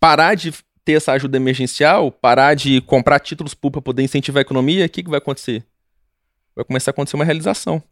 Parar 0.01 0.35
de 0.35 0.53
ter 0.85 0.95
essa 0.95 1.13
ajuda 1.13 1.37
emergencial, 1.37 2.11
parar 2.11 2.55
de 2.55 2.81
comprar 2.81 3.21
títulos 3.21 3.55
públicos 3.55 3.83
para 3.83 3.93
poder 3.93 4.03
incentivar 4.03 4.41
a 4.41 4.43
economia, 4.43 4.87
o 4.87 4.89
que, 4.89 5.03
que 5.03 5.11
vai 5.11 5.19
acontecer? 5.19 5.65
Vai 6.55 6.65
começar 6.65 6.91
a 6.91 6.93
acontecer 6.93 7.17
uma 7.17 7.25
realização. 7.25 7.83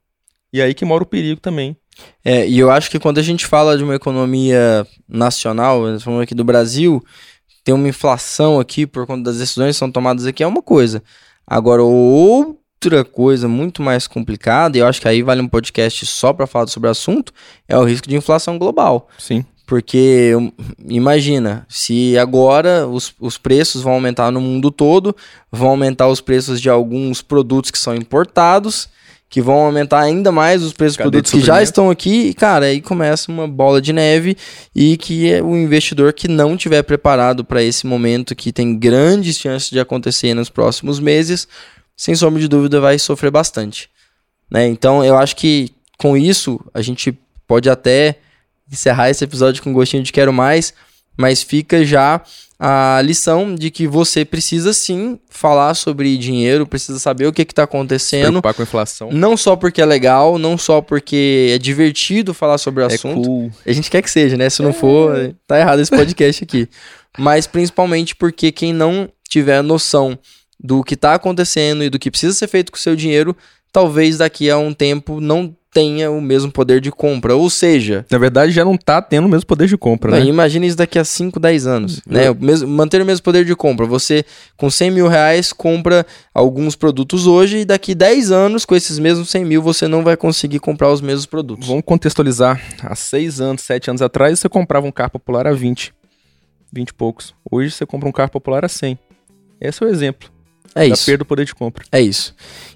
E 0.53 0.61
aí 0.61 0.75
que 0.75 0.85
mora 0.85 1.05
o 1.05 1.07
perigo 1.07 1.41
também 1.41 1.77
é, 2.25 2.47
e 2.47 2.59
eu 2.59 2.71
acho 2.71 2.91
que 2.91 2.99
quando 2.99 3.19
a 3.19 3.23
gente 3.23 3.47
fala 3.47 3.77
de 3.77 3.85
uma 3.85 3.95
economia 3.95 4.87
nacional, 5.09 5.81
falamos 6.01 6.23
aqui 6.23 6.35
do 6.35 6.45
Brasil, 6.45 7.03
tem 7.65 7.75
uma 7.75 7.89
inflação 7.89 8.61
aqui 8.61 8.87
por 8.87 9.07
conta 9.07 9.25
das 9.25 9.39
decisões 9.39 9.77
que 9.77 9.79
são 9.79 9.91
tomadas 9.91 10.27
aqui, 10.27 10.43
é 10.43 10.47
uma 10.47 10.63
coisa. 10.63 11.03
Agora, 11.47 11.83
outra 11.83 13.05
coisa 13.05 13.49
muito 13.49 13.83
mais 13.83 14.07
complicada, 14.07 14.77
e 14.77 14.81
eu 14.81 14.87
acho 14.87 15.01
que 15.01 15.09
aí 15.09 15.23
vale 15.23 15.41
um 15.41 15.49
podcast 15.49 16.05
só 16.07 16.33
para 16.33 16.47
falar 16.47 16.69
sobre 16.69 16.89
o 16.89 16.93
assunto, 16.93 17.33
é 17.67 17.77
o 17.77 17.85
risco 17.85 18.09
de 18.09 18.17
inflação 18.17 18.59
global. 18.59 19.09
Sim. 19.19 19.45
Porque 19.71 20.33
imagina, 20.85 21.65
se 21.69 22.19
agora 22.19 22.89
os, 22.89 23.15
os 23.21 23.39
preços 23.39 23.83
vão 23.83 23.93
aumentar 23.93 24.33
no 24.33 24.41
mundo 24.41 24.69
todo, 24.69 25.15
vão 25.49 25.69
aumentar 25.69 26.09
os 26.09 26.21
preços 26.21 26.61
de 26.61 26.69
alguns 26.69 27.23
produtos 27.23 27.71
que 27.71 27.79
são 27.79 27.95
importados, 27.95 28.89
que 29.29 29.41
vão 29.41 29.61
aumentar 29.61 30.01
ainda 30.01 30.33
mais 30.33 30.65
os 30.65 30.73
preços 30.73 30.97
dos 30.97 31.05
produtos 31.05 31.31
que 31.31 31.39
já 31.39 31.63
estão 31.63 31.89
aqui, 31.89 32.31
e, 32.31 32.35
cara, 32.35 32.67
aí 32.67 32.81
começa 32.81 33.31
uma 33.31 33.47
bola 33.47 33.81
de 33.81 33.93
neve 33.93 34.37
e 34.75 34.97
que 34.97 35.33
é 35.33 35.41
o 35.41 35.57
investidor 35.57 36.13
que 36.15 36.27
não 36.27 36.57
tiver 36.57 36.83
preparado 36.83 37.45
para 37.45 37.63
esse 37.63 37.87
momento 37.87 38.35
que 38.35 38.53
tem 38.53 38.77
grandes 38.77 39.39
chances 39.39 39.71
de 39.71 39.79
acontecer 39.79 40.35
nos 40.35 40.51
próximos 40.51 40.99
meses, 40.99 41.47
sem 41.97 42.17
sombra 42.17 42.41
de 42.41 42.49
dúvida 42.49 42.81
vai 42.81 42.99
sofrer 42.99 43.31
bastante. 43.31 43.89
Né? 44.51 44.67
Então, 44.67 45.05
eu 45.05 45.17
acho 45.17 45.37
que 45.37 45.71
com 45.97 46.17
isso 46.17 46.61
a 46.75 46.83
gente 46.83 47.17
pode 47.47 47.71
até 47.71 48.19
encerrar 48.71 49.11
esse 49.11 49.25
episódio 49.25 49.63
com 49.63 49.73
gostinho 49.73 50.03
de 50.03 50.13
quero 50.13 50.33
mais, 50.33 50.73
mas 51.17 51.43
fica 51.43 51.85
já 51.85 52.23
a 52.63 53.01
lição 53.03 53.55
de 53.55 53.71
que 53.71 53.87
você 53.87 54.23
precisa 54.23 54.75
sim 54.75 55.19
falar 55.31 55.73
sobre 55.73 56.19
dinheiro, 56.19 56.67
precisa 56.67 56.99
saber 56.99 57.27
o 57.27 57.33
que 57.33 57.41
está 57.41 57.63
acontecendo. 57.63 58.25
Se 58.25 58.29
preocupar 58.29 58.55
com 58.55 58.61
a 58.61 58.65
inflação. 58.65 59.11
Não 59.11 59.35
só 59.35 59.57
porque 59.57 59.81
é 59.81 59.87
legal, 59.87 60.39
não 60.39 60.59
só 60.59 60.83
porque 60.83 61.53
é 61.55 61.59
divertido 61.59 62.35
falar 62.35 62.59
sobre 62.59 62.83
o 62.83 62.91
é 62.91 62.95
assunto. 62.95 63.27
Cool. 63.27 63.51
A 63.67 63.73
gente 63.73 63.91
quer 63.91 64.03
que 64.03 64.11
seja, 64.11 64.37
né? 64.37 64.51
Se 64.51 64.63
não 64.63 64.71
é. 64.71 64.75
for, 64.75 65.35
tá 65.47 65.59
errado 65.59 65.81
esse 65.81 65.91
podcast 65.91 66.45
aqui. 66.45 66.69
Mas 67.19 67.47
principalmente 67.47 68.15
porque 68.15 68.53
quem 68.53 68.75
não 68.75 69.09
tiver 69.27 69.63
noção 69.63 70.19
do 70.63 70.85
que 70.85 70.95
está 70.95 71.15
acontecendo 71.15 71.83
e 71.83 71.89
do 71.89 71.99
que 71.99 72.11
precisa 72.11 72.35
ser 72.35 72.47
feito 72.47 72.71
com 72.71 72.77
o 72.77 72.81
seu 72.81 72.95
dinheiro, 72.95 73.35
talvez 73.73 74.19
daqui 74.19 74.51
a 74.51 74.59
um 74.59 74.75
tempo 74.75 75.19
não 75.19 75.57
tenha 75.73 76.11
o 76.11 76.21
mesmo 76.21 76.51
poder 76.51 76.81
de 76.81 76.91
compra. 76.91 77.35
Ou 77.35 77.49
seja. 77.49 78.05
Na 78.11 78.19
verdade, 78.19 78.53
já 78.53 78.65
não 78.65 78.75
está 78.75 79.01
tendo 79.01 79.27
o 79.27 79.29
mesmo 79.29 79.47
poder 79.47 79.69
de 79.69 79.77
compra, 79.77 80.13
né? 80.13 80.25
Imagina 80.25 80.67
isso 80.67 80.77
daqui 80.77 80.99
a 80.99 81.05
5, 81.05 81.39
10 81.39 81.67
anos. 81.67 82.03
Né? 82.07 82.31
O 82.31 82.35
mesmo, 82.35 82.69
manter 82.69 83.01
o 83.01 83.07
mesmo 83.07 83.23
poder 83.23 83.45
de 83.45 83.55
compra. 83.55 83.87
Você, 83.87 84.25
com 84.57 84.71
100 84.71 84.91
mil 84.91 85.09
reais, 85.09 85.53
compra 85.53 86.07
alguns 86.35 86.77
produtos 86.77 87.27
hoje 87.27 87.59
e 87.59 87.65
daqui 87.65 87.95
10 87.95 88.31
anos, 88.31 88.65
com 88.65 88.75
esses 88.75 88.99
mesmos 88.99 89.31
100 89.31 89.45
mil, 89.45 89.63
você 89.63 89.87
não 89.87 90.03
vai 90.03 90.17
conseguir 90.17 90.59
comprar 90.59 90.91
os 90.91 91.01
mesmos 91.01 91.27
produtos. 91.27 91.69
Vamos 91.69 91.85
contextualizar. 91.85 92.61
Há 92.83 92.95
6 92.95 93.41
anos, 93.41 93.63
7 93.63 93.91
anos 93.91 94.03
atrás, 94.03 94.39
você 94.39 94.49
comprava 94.49 94.87
um 94.87 94.93
carro 94.93 95.11
popular 95.11 95.47
a 95.47 95.53
20. 95.53 95.93
20 96.73 96.89
e 96.89 96.95
poucos. 96.95 97.35
Hoje 97.51 97.71
você 97.71 97.85
compra 97.85 98.09
um 98.09 98.13
carro 98.13 98.31
popular 98.31 98.65
a 98.65 98.69
100. 98.69 98.99
Esse 99.61 99.83
é 99.83 99.87
o 99.87 99.91
exemplo. 99.91 100.31
É 100.75 100.87
isso. 100.87 101.05
perda 101.05 101.19
do 101.19 101.25
poder 101.25 101.45
de 101.45 101.55
compra. 101.55 101.85
É 101.91 102.01
isso. 102.01 102.35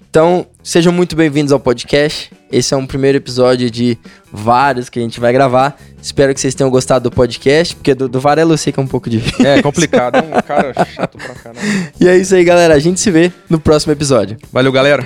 Então, 0.09 0.47
sejam 0.63 0.93
muito 0.93 1.15
bem-vindos 1.15 1.51
ao 1.51 1.59
podcast. 1.59 2.31
Esse 2.49 2.73
é 2.73 2.77
um 2.77 2.85
primeiro 2.85 3.17
episódio 3.17 3.69
de 3.69 3.97
vários 4.31 4.87
que 4.87 4.97
a 4.97 5.01
gente 5.01 5.19
vai 5.19 5.33
gravar. 5.33 5.77
Espero 6.01 6.33
que 6.33 6.39
vocês 6.39 6.55
tenham 6.55 6.69
gostado 6.69 7.09
do 7.09 7.13
podcast, 7.13 7.75
porque 7.75 7.93
do, 7.93 8.07
do 8.07 8.19
Varela 8.19 8.53
eu 8.53 8.57
sei 8.57 8.71
que 8.71 8.79
é 8.79 8.83
um 8.83 8.87
pouco 8.87 9.09
difícil. 9.09 9.45
É, 9.45 9.61
complicado. 9.61 10.15
É 10.15 10.21
um 10.21 10.41
cara 10.41 10.73
chato 10.85 11.17
pra 11.17 11.35
caramba. 11.35 11.61
E 11.99 12.07
é 12.07 12.17
isso 12.17 12.33
aí, 12.33 12.45
galera. 12.45 12.73
A 12.75 12.79
gente 12.79 12.99
se 12.99 13.11
vê 13.11 13.29
no 13.49 13.59
próximo 13.59 13.91
episódio. 13.91 14.37
Valeu, 14.53 14.71
galera. 14.71 15.05